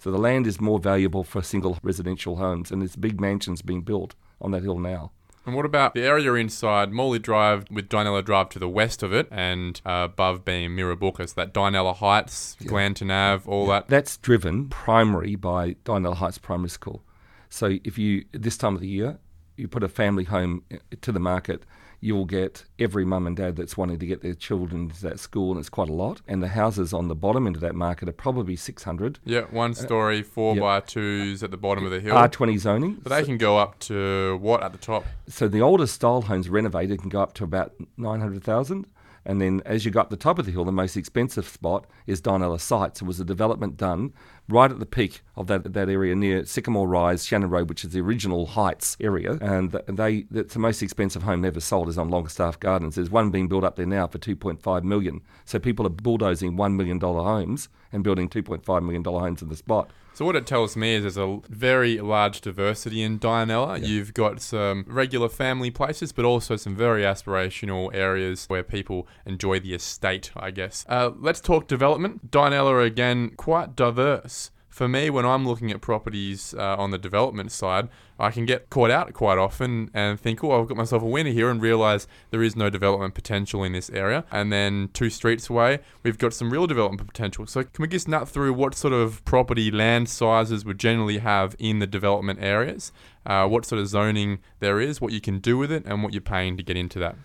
So 0.00 0.10
the 0.10 0.18
land 0.18 0.48
is 0.48 0.60
more 0.60 0.80
valuable 0.80 1.22
for 1.22 1.40
single 1.40 1.78
residential 1.84 2.34
homes, 2.34 2.72
and 2.72 2.82
there's 2.82 2.96
big 2.96 3.20
mansions 3.20 3.62
being 3.62 3.82
built 3.82 4.16
on 4.40 4.50
that 4.50 4.64
hill 4.64 4.80
now. 4.80 5.12
And 5.44 5.56
what 5.56 5.66
about 5.66 5.94
the 5.94 6.02
area 6.02 6.34
inside 6.34 6.92
Morley 6.92 7.18
Drive 7.18 7.64
with 7.70 7.88
Dianella 7.88 8.24
Drive 8.24 8.50
to 8.50 8.58
the 8.60 8.68
west 8.68 9.02
of 9.02 9.12
it 9.12 9.26
and 9.30 9.80
uh, 9.84 10.08
above 10.10 10.44
being 10.44 10.70
Mirrabooka, 10.70 11.28
so 11.28 11.34
that 11.36 11.52
Dianella 11.52 11.96
Heights, 11.96 12.56
yeah. 12.60 12.68
Glanton 12.68 13.10
Ave, 13.10 13.50
all 13.50 13.66
yeah. 13.66 13.72
that? 13.72 13.88
That's 13.88 14.16
driven 14.18 14.68
primary 14.68 15.34
by 15.34 15.74
Dianella 15.84 16.14
Heights 16.16 16.38
Primary 16.38 16.70
School. 16.70 17.02
So 17.48 17.78
if 17.82 17.98
you, 17.98 18.24
this 18.32 18.56
time 18.56 18.76
of 18.76 18.80
the 18.80 18.88
year, 18.88 19.18
you 19.56 19.66
put 19.66 19.82
a 19.82 19.88
family 19.88 20.24
home 20.24 20.62
uh, 20.72 20.76
to 21.00 21.10
the 21.10 21.20
market 21.20 21.64
you 22.02 22.16
will 22.16 22.24
get 22.24 22.64
every 22.80 23.04
mum 23.04 23.28
and 23.28 23.36
dad 23.36 23.54
that's 23.54 23.76
wanting 23.76 23.96
to 23.96 24.04
get 24.04 24.22
their 24.22 24.34
children 24.34 24.90
to 24.90 25.02
that 25.02 25.20
school, 25.20 25.52
and 25.52 25.60
it's 25.60 25.68
quite 25.68 25.88
a 25.88 25.92
lot. 25.92 26.20
And 26.26 26.42
the 26.42 26.48
houses 26.48 26.92
on 26.92 27.06
the 27.06 27.14
bottom 27.14 27.46
end 27.46 27.54
of 27.54 27.62
that 27.62 27.76
market 27.76 28.08
are 28.08 28.12
probably 28.12 28.56
600. 28.56 29.20
Yeah, 29.24 29.42
one 29.42 29.72
story, 29.72 30.18
uh, 30.18 30.24
four 30.24 30.56
by 30.56 30.80
twos 30.80 31.44
at 31.44 31.52
the 31.52 31.56
bottom 31.56 31.84
of 31.84 31.92
the 31.92 32.00
hill. 32.00 32.16
R20 32.16 32.58
zoning. 32.58 32.94
But 33.00 33.10
they 33.10 33.20
so, 33.20 33.26
can 33.26 33.38
go 33.38 33.56
up 33.56 33.78
to 33.80 34.36
what 34.42 34.64
at 34.64 34.72
the 34.72 34.78
top? 34.78 35.06
So 35.28 35.46
the 35.46 35.62
older 35.62 35.86
style 35.86 36.22
homes 36.22 36.48
renovated 36.48 37.00
can 37.00 37.08
go 37.08 37.22
up 37.22 37.34
to 37.34 37.44
about 37.44 37.72
900,000. 37.96 38.86
And 39.24 39.40
then 39.40 39.62
as 39.64 39.84
you 39.84 39.92
go 39.92 40.00
up 40.00 40.10
the 40.10 40.16
top 40.16 40.40
of 40.40 40.46
the 40.46 40.50
hill, 40.50 40.64
the 40.64 40.72
most 40.72 40.96
expensive 40.96 41.46
spot 41.46 41.86
is 42.08 42.20
Dianella 42.20 42.60
Sites. 42.60 43.00
It 43.00 43.04
was 43.04 43.20
a 43.20 43.24
development 43.24 43.76
done 43.76 44.12
right 44.48 44.70
at 44.70 44.78
the 44.78 44.86
peak 44.86 45.22
of 45.36 45.46
that 45.46 45.72
that 45.72 45.88
area 45.88 46.14
near 46.14 46.44
Sycamore 46.44 46.88
Rise, 46.88 47.24
Shannon 47.24 47.50
Road, 47.50 47.68
which 47.68 47.84
is 47.84 47.90
the 47.90 48.00
original 48.00 48.46
Heights 48.46 48.96
area. 49.00 49.38
And 49.40 49.72
they 49.86 50.26
it's 50.32 50.54
the 50.54 50.60
most 50.60 50.82
expensive 50.82 51.22
home 51.22 51.44
ever 51.44 51.60
sold 51.60 51.88
is 51.88 51.98
on 51.98 52.08
Longstaff 52.08 52.60
Gardens. 52.60 52.96
There's 52.96 53.10
one 53.10 53.30
being 53.30 53.48
built 53.48 53.64
up 53.64 53.76
there 53.76 53.86
now 53.86 54.06
for 54.06 54.18
2.5 54.18 54.82
million. 54.84 55.20
So 55.44 55.58
people 55.58 55.86
are 55.86 55.90
bulldozing 55.90 56.56
$1 56.56 56.74
million 56.74 57.00
homes 57.00 57.68
and 57.92 58.04
building 58.04 58.28
$2.5 58.28 58.82
million 58.82 59.04
homes 59.04 59.42
in 59.42 59.48
the 59.48 59.56
spot. 59.56 59.90
So 60.14 60.26
what 60.26 60.36
it 60.36 60.46
tells 60.46 60.76
me 60.76 60.94
is 60.94 61.02
there's 61.02 61.16
a 61.16 61.40
very 61.48 61.98
large 61.98 62.42
diversity 62.42 63.02
in 63.02 63.18
Dianella. 63.18 63.80
Yeah. 63.80 63.86
You've 63.86 64.12
got 64.12 64.42
some 64.42 64.84
regular 64.86 65.30
family 65.30 65.70
places, 65.70 66.12
but 66.12 66.26
also 66.26 66.56
some 66.56 66.76
very 66.76 67.02
aspirational 67.02 67.94
areas 67.94 68.44
where 68.46 68.62
people 68.62 69.08
enjoy 69.24 69.60
the 69.60 69.72
estate, 69.72 70.30
I 70.36 70.50
guess. 70.50 70.84
Uh, 70.86 71.12
let's 71.18 71.40
talk 71.40 71.66
development. 71.66 72.30
Dianella, 72.30 72.84
again, 72.84 73.30
quite 73.36 73.74
diverse 73.74 74.41
for 74.72 74.88
me, 74.88 75.10
when 75.10 75.26
I'm 75.26 75.46
looking 75.46 75.70
at 75.70 75.82
properties 75.82 76.54
uh, 76.54 76.76
on 76.78 76.92
the 76.92 76.98
development 76.98 77.52
side, 77.52 77.90
I 78.18 78.30
can 78.30 78.46
get 78.46 78.70
caught 78.70 78.90
out 78.90 79.12
quite 79.12 79.36
often 79.36 79.90
and 79.92 80.18
think, 80.18 80.42
oh, 80.42 80.58
I've 80.58 80.66
got 80.66 80.78
myself 80.78 81.02
a 81.02 81.06
winner 81.06 81.30
here, 81.30 81.50
and 81.50 81.60
realize 81.60 82.06
there 82.30 82.42
is 82.42 82.56
no 82.56 82.70
development 82.70 83.14
potential 83.14 83.64
in 83.64 83.72
this 83.72 83.90
area. 83.90 84.24
And 84.32 84.50
then 84.50 84.88
two 84.94 85.10
streets 85.10 85.50
away, 85.50 85.80
we've 86.02 86.16
got 86.16 86.32
some 86.32 86.50
real 86.50 86.66
development 86.66 87.06
potential. 87.06 87.46
So, 87.46 87.64
can 87.64 87.82
we 87.82 87.88
just 87.88 88.08
nut 88.08 88.26
through 88.30 88.54
what 88.54 88.74
sort 88.74 88.94
of 88.94 89.22
property 89.26 89.70
land 89.70 90.08
sizes 90.08 90.64
we 90.64 90.72
generally 90.72 91.18
have 91.18 91.54
in 91.58 91.78
the 91.78 91.86
development 91.86 92.38
areas, 92.42 92.92
uh, 93.26 93.46
what 93.46 93.66
sort 93.66 93.78
of 93.78 93.88
zoning 93.88 94.38
there 94.60 94.80
is, 94.80 95.02
what 95.02 95.12
you 95.12 95.20
can 95.20 95.38
do 95.38 95.58
with 95.58 95.70
it, 95.70 95.84
and 95.84 96.02
what 96.02 96.14
you're 96.14 96.22
paying 96.22 96.56
to 96.56 96.62
get 96.62 96.78
into 96.78 96.98
that? 96.98 97.16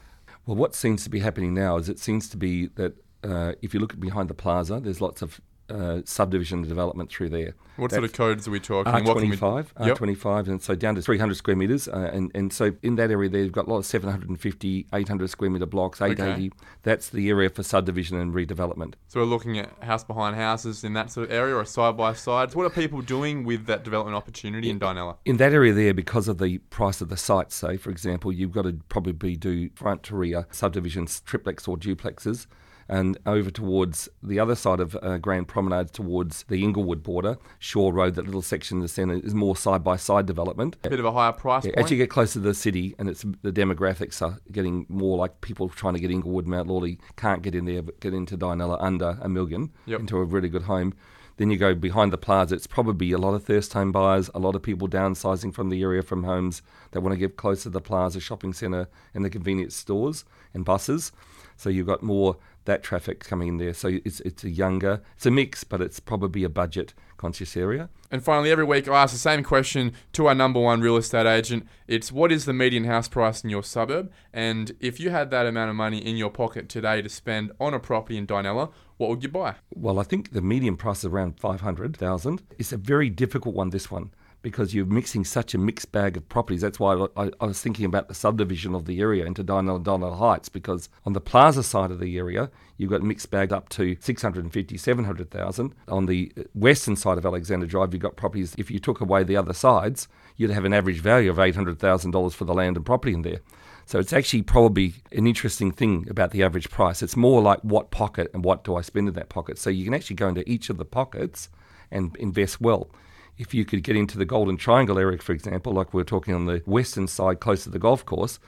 Well, 0.45 0.57
what 0.57 0.75
seems 0.75 1.05
to 1.05 1.09
be 1.09 1.19
happening 1.19 1.53
now 1.53 1.77
is 1.77 1.87
it 1.87 1.97
seems 1.97 2.27
to 2.27 2.35
be 2.35 2.67
that 2.75 2.93
uh, 3.23 3.53
if 3.61 3.73
you 3.73 3.79
look 3.79 3.97
behind 3.99 4.29
the 4.29 4.33
plaza, 4.33 4.81
there's 4.81 5.01
lots 5.01 5.21
of 5.21 5.39
uh, 5.69 6.01
subdivision 6.05 6.61
development 6.63 7.09
through 7.09 7.29
there. 7.29 7.53
What 7.77 7.91
sort 7.91 8.03
of 8.03 8.13
codes 8.13 8.47
are 8.47 8.51
we 8.51 8.59
talking? 8.59 8.91
R25, 8.91 9.73
R25, 9.75 10.47
and 10.47 10.61
so 10.61 10.73
down 10.73 10.95
to 10.95 11.01
300 11.01 11.35
square 11.35 11.55
metres. 11.55 11.87
Uh, 11.87 12.09
and, 12.11 12.31
and 12.33 12.51
so 12.51 12.73
in 12.81 12.95
that 12.95 13.11
area 13.11 13.29
there, 13.29 13.43
you've 13.43 13.51
got 13.51 13.67
a 13.67 13.69
lot 13.69 13.77
of 13.77 13.85
750, 13.85 14.87
800 14.91 15.29
square 15.29 15.49
metre 15.51 15.67
blocks, 15.67 16.01
880. 16.01 16.47
Okay. 16.47 16.55
That's 16.81 17.09
the 17.09 17.29
area 17.29 17.49
for 17.49 17.61
subdivision 17.61 18.19
and 18.19 18.33
redevelopment. 18.33 18.95
So 19.07 19.19
we're 19.19 19.27
looking 19.27 19.59
at 19.59 19.71
house 19.83 20.03
behind 20.03 20.35
houses 20.35 20.83
in 20.83 20.93
that 20.93 21.11
sort 21.11 21.29
of 21.29 21.35
area 21.35 21.55
or 21.55 21.65
side 21.65 21.95
by 21.95 22.13
side. 22.13 22.55
What 22.55 22.65
are 22.65 22.71
people 22.71 23.01
doing 23.01 23.43
with 23.43 23.67
that 23.67 23.83
development 23.83 24.17
opportunity 24.17 24.69
in, 24.69 24.77
in 24.77 24.79
Dianella? 24.79 25.17
In 25.25 25.37
that 25.37 25.53
area 25.53 25.73
there, 25.73 25.93
because 25.93 26.27
of 26.27 26.39
the 26.39 26.57
price 26.57 26.99
of 26.99 27.09
the 27.09 27.17
site, 27.17 27.51
say, 27.51 27.77
for 27.77 27.91
example, 27.91 28.31
you've 28.31 28.51
got 28.51 28.63
to 28.63 28.79
probably 28.89 29.35
do 29.35 29.69
front 29.75 30.01
to 30.03 30.15
rear 30.15 30.47
subdivisions, 30.49 31.21
triplex 31.21 31.67
or 31.67 31.77
duplexes 31.77 32.47
and 32.89 33.17
over 33.25 33.51
towards 33.51 34.09
the 34.23 34.39
other 34.39 34.55
side 34.55 34.79
of 34.79 34.97
uh, 35.01 35.17
Grand 35.17 35.47
Promenade 35.47 35.93
towards 35.93 36.43
the 36.43 36.63
Inglewood 36.63 37.03
border, 37.03 37.37
Shore 37.59 37.93
Road, 37.93 38.15
that 38.15 38.25
little 38.25 38.41
section 38.41 38.77
in 38.77 38.81
the 38.81 38.87
centre 38.87 39.15
is 39.15 39.33
more 39.33 39.55
side 39.55 39.83
by 39.83 39.97
side 39.97 40.25
development. 40.25 40.77
A 40.83 40.89
bit 40.89 40.99
of 40.99 41.05
a 41.05 41.11
higher 41.11 41.33
price 41.33 41.65
yeah, 41.65 41.73
As 41.75 41.91
you 41.91 41.97
get 41.97 42.09
closer 42.09 42.33
to 42.33 42.39
the 42.39 42.53
city, 42.53 42.95
and 42.97 43.09
it's 43.09 43.25
the 43.41 43.51
demographics 43.51 44.21
are 44.21 44.39
getting 44.51 44.85
more 44.89 45.17
like 45.17 45.41
people 45.41 45.69
trying 45.69 45.93
to 45.95 45.99
get 45.99 46.11
Inglewood, 46.11 46.47
Mount 46.47 46.67
Lawley 46.67 46.99
can't 47.15 47.41
get 47.41 47.55
in 47.55 47.65
there, 47.65 47.81
but 47.81 47.99
get 47.99 48.13
into 48.13 48.37
Dianella 48.37 48.77
under 48.79 49.17
a 49.21 49.29
million 49.29 49.71
yep. 49.85 49.99
into 49.99 50.17
a 50.17 50.23
really 50.23 50.49
good 50.49 50.63
home. 50.63 50.93
Then 51.37 51.51
you 51.51 51.57
go 51.57 51.75
behind 51.75 52.11
the 52.11 52.17
plaza, 52.17 52.55
it's 52.55 52.65
probably 52.65 53.11
a 53.11 53.19
lot 53.19 53.35
of 53.35 53.43
first 53.43 53.73
home 53.73 53.91
buyers, 53.91 54.29
a 54.33 54.39
lot 54.39 54.55
of 54.55 54.63
people 54.63 54.87
downsizing 54.87 55.53
from 55.53 55.69
the 55.69 55.81
area 55.83 56.01
from 56.01 56.23
homes 56.23 56.63
that 56.91 57.01
want 57.01 57.13
to 57.13 57.17
get 57.17 57.37
closer 57.37 57.63
to 57.63 57.69
the 57.69 57.81
plaza 57.81 58.19
shopping 58.19 58.53
centre 58.53 58.87
and 59.13 59.23
the 59.23 59.29
convenience 59.29 59.75
stores 59.75 60.25
and 60.55 60.65
buses. 60.65 61.11
So 61.57 61.69
you've 61.69 61.87
got 61.87 62.03
more 62.03 62.37
that 62.65 62.83
traffic 62.83 63.21
coming 63.21 63.47
in 63.47 63.57
there. 63.57 63.73
So 63.73 63.99
it's 64.05 64.19
it's 64.21 64.43
a 64.43 64.49
younger, 64.49 65.01
it's 65.15 65.25
a 65.25 65.31
mix, 65.31 65.63
but 65.63 65.81
it's 65.81 65.99
probably 65.99 66.43
a 66.43 66.49
budget 66.49 66.93
conscious 67.17 67.57
area. 67.57 67.89
And 68.11 68.23
finally, 68.23 68.51
every 68.51 68.63
week 68.63 68.87
I 68.87 69.01
ask 69.01 69.11
the 69.11 69.19
same 69.19 69.43
question 69.43 69.91
to 70.13 70.27
our 70.27 70.35
number 70.35 70.59
one 70.59 70.81
real 70.81 70.97
estate 70.97 71.25
agent. 71.25 71.67
It's 71.87 72.11
what 72.11 72.31
is 72.31 72.45
the 72.45 72.53
median 72.53 72.85
house 72.85 73.07
price 73.07 73.43
in 73.43 73.49
your 73.49 73.63
suburb? 73.63 74.11
And 74.31 74.73
if 74.79 74.99
you 74.99 75.09
had 75.09 75.31
that 75.31 75.47
amount 75.47 75.71
of 75.71 75.75
money 75.75 75.97
in 75.97 76.15
your 76.15 76.29
pocket 76.29 76.69
today 76.69 77.01
to 77.01 77.09
spend 77.09 77.51
on 77.59 77.73
a 77.73 77.79
property 77.79 78.17
in 78.17 78.27
Dianella, 78.27 78.71
what 78.97 79.09
would 79.09 79.23
you 79.23 79.29
buy? 79.29 79.55
Well, 79.73 79.99
I 79.99 80.03
think 80.03 80.31
the 80.31 80.41
median 80.41 80.77
price 80.77 80.99
is 80.99 81.05
around 81.05 81.39
500,000. 81.39 82.41
It's 82.57 82.71
a 82.71 82.77
very 82.77 83.09
difficult 83.09 83.55
one, 83.55 83.71
this 83.71 83.91
one 83.91 84.11
because 84.47 84.73
you're 84.73 84.85
mixing 84.85 85.25
such 85.25 85.53
a 85.53 85.57
mixed 85.57 85.91
bag 85.91 86.15
of 86.15 86.29
properties. 86.29 86.61
That's 86.61 86.79
why 86.79 87.05
I, 87.17 87.29
I 87.41 87.45
was 87.45 87.61
thinking 87.61 87.83
about 87.83 88.07
the 88.07 88.13
subdivision 88.13 88.75
of 88.75 88.85
the 88.85 89.01
area 89.01 89.25
into 89.25 89.43
Dianella 89.43 89.83
Dianella 89.83 90.17
Heights, 90.17 90.47
because 90.47 90.87
on 91.05 91.11
the 91.11 91.19
plaza 91.19 91.63
side 91.63 91.91
of 91.91 91.99
the 91.99 92.17
area, 92.17 92.49
you've 92.77 92.89
got 92.89 93.01
mixed 93.01 93.29
bag 93.29 93.51
up 93.51 93.67
to 93.67 93.97
650, 93.99 94.77
700,000. 94.77 95.75
On 95.89 96.05
the 96.05 96.31
western 96.53 96.95
side 96.95 97.17
of 97.17 97.25
Alexander 97.25 97.65
Drive, 97.65 97.93
you've 97.93 98.01
got 98.01 98.15
properties, 98.15 98.55
if 98.57 98.71
you 98.71 98.79
took 98.79 99.01
away 99.01 99.25
the 99.25 99.35
other 99.35 99.51
sides, 99.51 100.07
you'd 100.37 100.51
have 100.51 100.63
an 100.63 100.71
average 100.71 101.01
value 101.01 101.29
of 101.29 101.35
$800,000 101.35 102.31
for 102.31 102.45
the 102.45 102.53
land 102.53 102.77
and 102.77 102.85
property 102.85 103.13
in 103.13 103.23
there. 103.23 103.41
So 103.85 103.99
it's 103.99 104.13
actually 104.13 104.43
probably 104.43 104.93
an 105.11 105.27
interesting 105.27 105.73
thing 105.73 106.07
about 106.09 106.31
the 106.31 106.43
average 106.43 106.69
price. 106.69 107.01
It's 107.01 107.17
more 107.17 107.41
like 107.41 107.59
what 107.63 107.91
pocket 107.91 108.31
and 108.33 108.45
what 108.45 108.63
do 108.63 108.77
I 108.77 108.81
spend 108.81 109.09
in 109.09 109.13
that 109.15 109.27
pocket. 109.27 109.57
So 109.57 109.69
you 109.69 109.83
can 109.83 109.93
actually 109.93 110.15
go 110.15 110.29
into 110.29 110.49
each 110.49 110.69
of 110.69 110.77
the 110.77 110.85
pockets 110.85 111.49
and 111.91 112.15
invest 112.15 112.61
well 112.61 112.89
if 113.37 113.53
you 113.53 113.65
could 113.65 113.83
get 113.83 113.95
into 113.95 114.17
the 114.17 114.25
Golden 114.25 114.57
Triangle 114.57 114.99
area, 114.99 115.17
for 115.17 115.31
example, 115.31 115.73
like 115.73 115.93
we 115.93 116.01
are 116.01 116.05
talking 116.05 116.33
on 116.33 116.45
the 116.45 116.61
western 116.65 117.07
side 117.07 117.39
close 117.39 117.63
to 117.63 117.69
the 117.69 117.79
golf 117.79 118.05
course, 118.05 118.39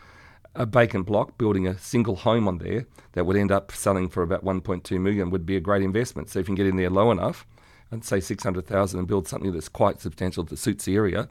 a 0.56 0.66
vacant 0.66 1.06
block, 1.06 1.38
building 1.38 1.68
a 1.68 1.78
single 1.78 2.16
home 2.16 2.48
on 2.48 2.58
there 2.58 2.86
that 3.14 3.26
would 3.26 3.38
end 3.38 3.52
up 3.52 3.72
selling 3.72 4.10
for 4.10 4.24
about 4.24 4.44
1.2 4.44 5.00
million 5.00 5.30
would 5.30 5.46
be 5.46 5.56
a 5.56 5.62
great 5.62 5.84
investment. 5.84 6.30
So 6.30 6.40
if 6.40 6.46
you 6.46 6.56
can 6.56 6.56
get 6.56 6.68
in 6.68 6.76
there 6.76 6.90
low 6.90 7.12
enough, 7.12 7.46
and 7.92 8.04
say 8.04 8.20
600,000 8.20 9.00
and 9.00 9.08
build 9.08 9.28
something 9.28 9.52
that's 9.52 9.70
quite 9.70 10.00
substantial 10.00 10.44
that 10.44 10.58
suits 10.58 10.86
the 10.86 10.96
area. 10.96 11.28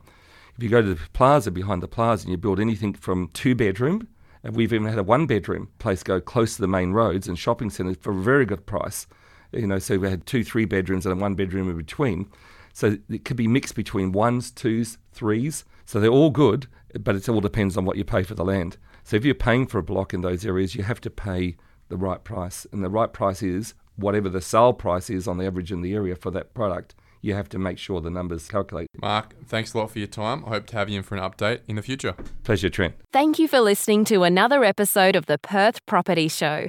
If 0.56 0.62
you 0.62 0.68
go 0.68 0.82
to 0.82 0.94
the 0.94 1.00
plaza 1.12 1.50
behind 1.50 1.82
the 1.82 1.88
plaza 1.88 2.24
and 2.24 2.32
you 2.32 2.36
build 2.36 2.58
anything 2.58 2.94
from 2.94 3.28
two 3.32 3.54
bedroom, 3.54 4.08
and 4.42 4.56
we've 4.56 4.72
even 4.72 4.88
had 4.88 4.98
a 4.98 5.04
one 5.04 5.26
bedroom 5.26 5.68
place 5.78 6.02
go 6.02 6.20
close 6.20 6.56
to 6.56 6.60
the 6.60 6.68
main 6.68 6.92
roads 6.92 7.28
and 7.28 7.38
shopping 7.38 7.70
centres 7.70 7.96
for 8.00 8.10
a 8.10 8.14
very 8.14 8.44
good 8.44 8.66
price. 8.66 9.06
You 9.52 9.66
know, 9.66 9.78
so 9.78 9.98
we 9.98 10.10
had 10.10 10.26
two, 10.26 10.44
three 10.44 10.64
bedrooms 10.64 11.06
and 11.06 11.12
a 11.12 11.22
one 11.22 11.34
bedroom 11.34 11.70
in 11.70 11.76
between. 11.76 12.28
So 12.78 12.96
it 13.10 13.24
could 13.24 13.36
be 13.36 13.48
mixed 13.48 13.74
between 13.74 14.12
ones, 14.12 14.52
twos, 14.52 14.98
threes. 15.10 15.64
So 15.84 15.98
they're 15.98 16.10
all 16.10 16.30
good, 16.30 16.68
but 17.00 17.16
it 17.16 17.28
all 17.28 17.40
depends 17.40 17.76
on 17.76 17.84
what 17.84 17.96
you 17.96 18.04
pay 18.04 18.22
for 18.22 18.36
the 18.36 18.44
land. 18.44 18.76
So 19.02 19.16
if 19.16 19.24
you're 19.24 19.34
paying 19.34 19.66
for 19.66 19.78
a 19.78 19.82
block 19.82 20.14
in 20.14 20.20
those 20.20 20.46
areas, 20.46 20.76
you 20.76 20.84
have 20.84 21.00
to 21.00 21.10
pay 21.10 21.56
the 21.88 21.96
right 21.96 22.22
price. 22.22 22.68
And 22.70 22.84
the 22.84 22.88
right 22.88 23.12
price 23.12 23.42
is 23.42 23.74
whatever 23.96 24.28
the 24.28 24.40
sale 24.40 24.72
price 24.72 25.10
is 25.10 25.26
on 25.26 25.38
the 25.38 25.44
average 25.44 25.72
in 25.72 25.80
the 25.80 25.92
area 25.92 26.14
for 26.14 26.30
that 26.30 26.54
product 26.54 26.94
you 27.20 27.34
have 27.34 27.48
to 27.48 27.58
make 27.58 27.78
sure 27.78 28.00
the 28.00 28.10
numbers 28.10 28.46
calculate. 28.46 28.86
Mark, 29.02 29.34
thanks 29.46 29.74
a 29.74 29.78
lot 29.78 29.90
for 29.90 29.98
your 29.98 30.06
time. 30.06 30.44
I 30.46 30.50
hope 30.50 30.66
to 30.66 30.76
have 30.76 30.88
you 30.88 30.98
in 30.98 31.02
for 31.02 31.16
an 31.16 31.20
update 31.20 31.62
in 31.66 31.74
the 31.74 31.82
future. 31.82 32.14
Pleasure, 32.44 32.70
Trent. 32.70 32.94
Thank 33.12 33.40
you 33.40 33.48
for 33.48 33.60
listening 33.60 34.04
to 34.04 34.22
another 34.22 34.62
episode 34.62 35.16
of 35.16 35.26
the 35.26 35.36
Perth 35.36 35.84
Property 35.84 36.28
Show. 36.28 36.68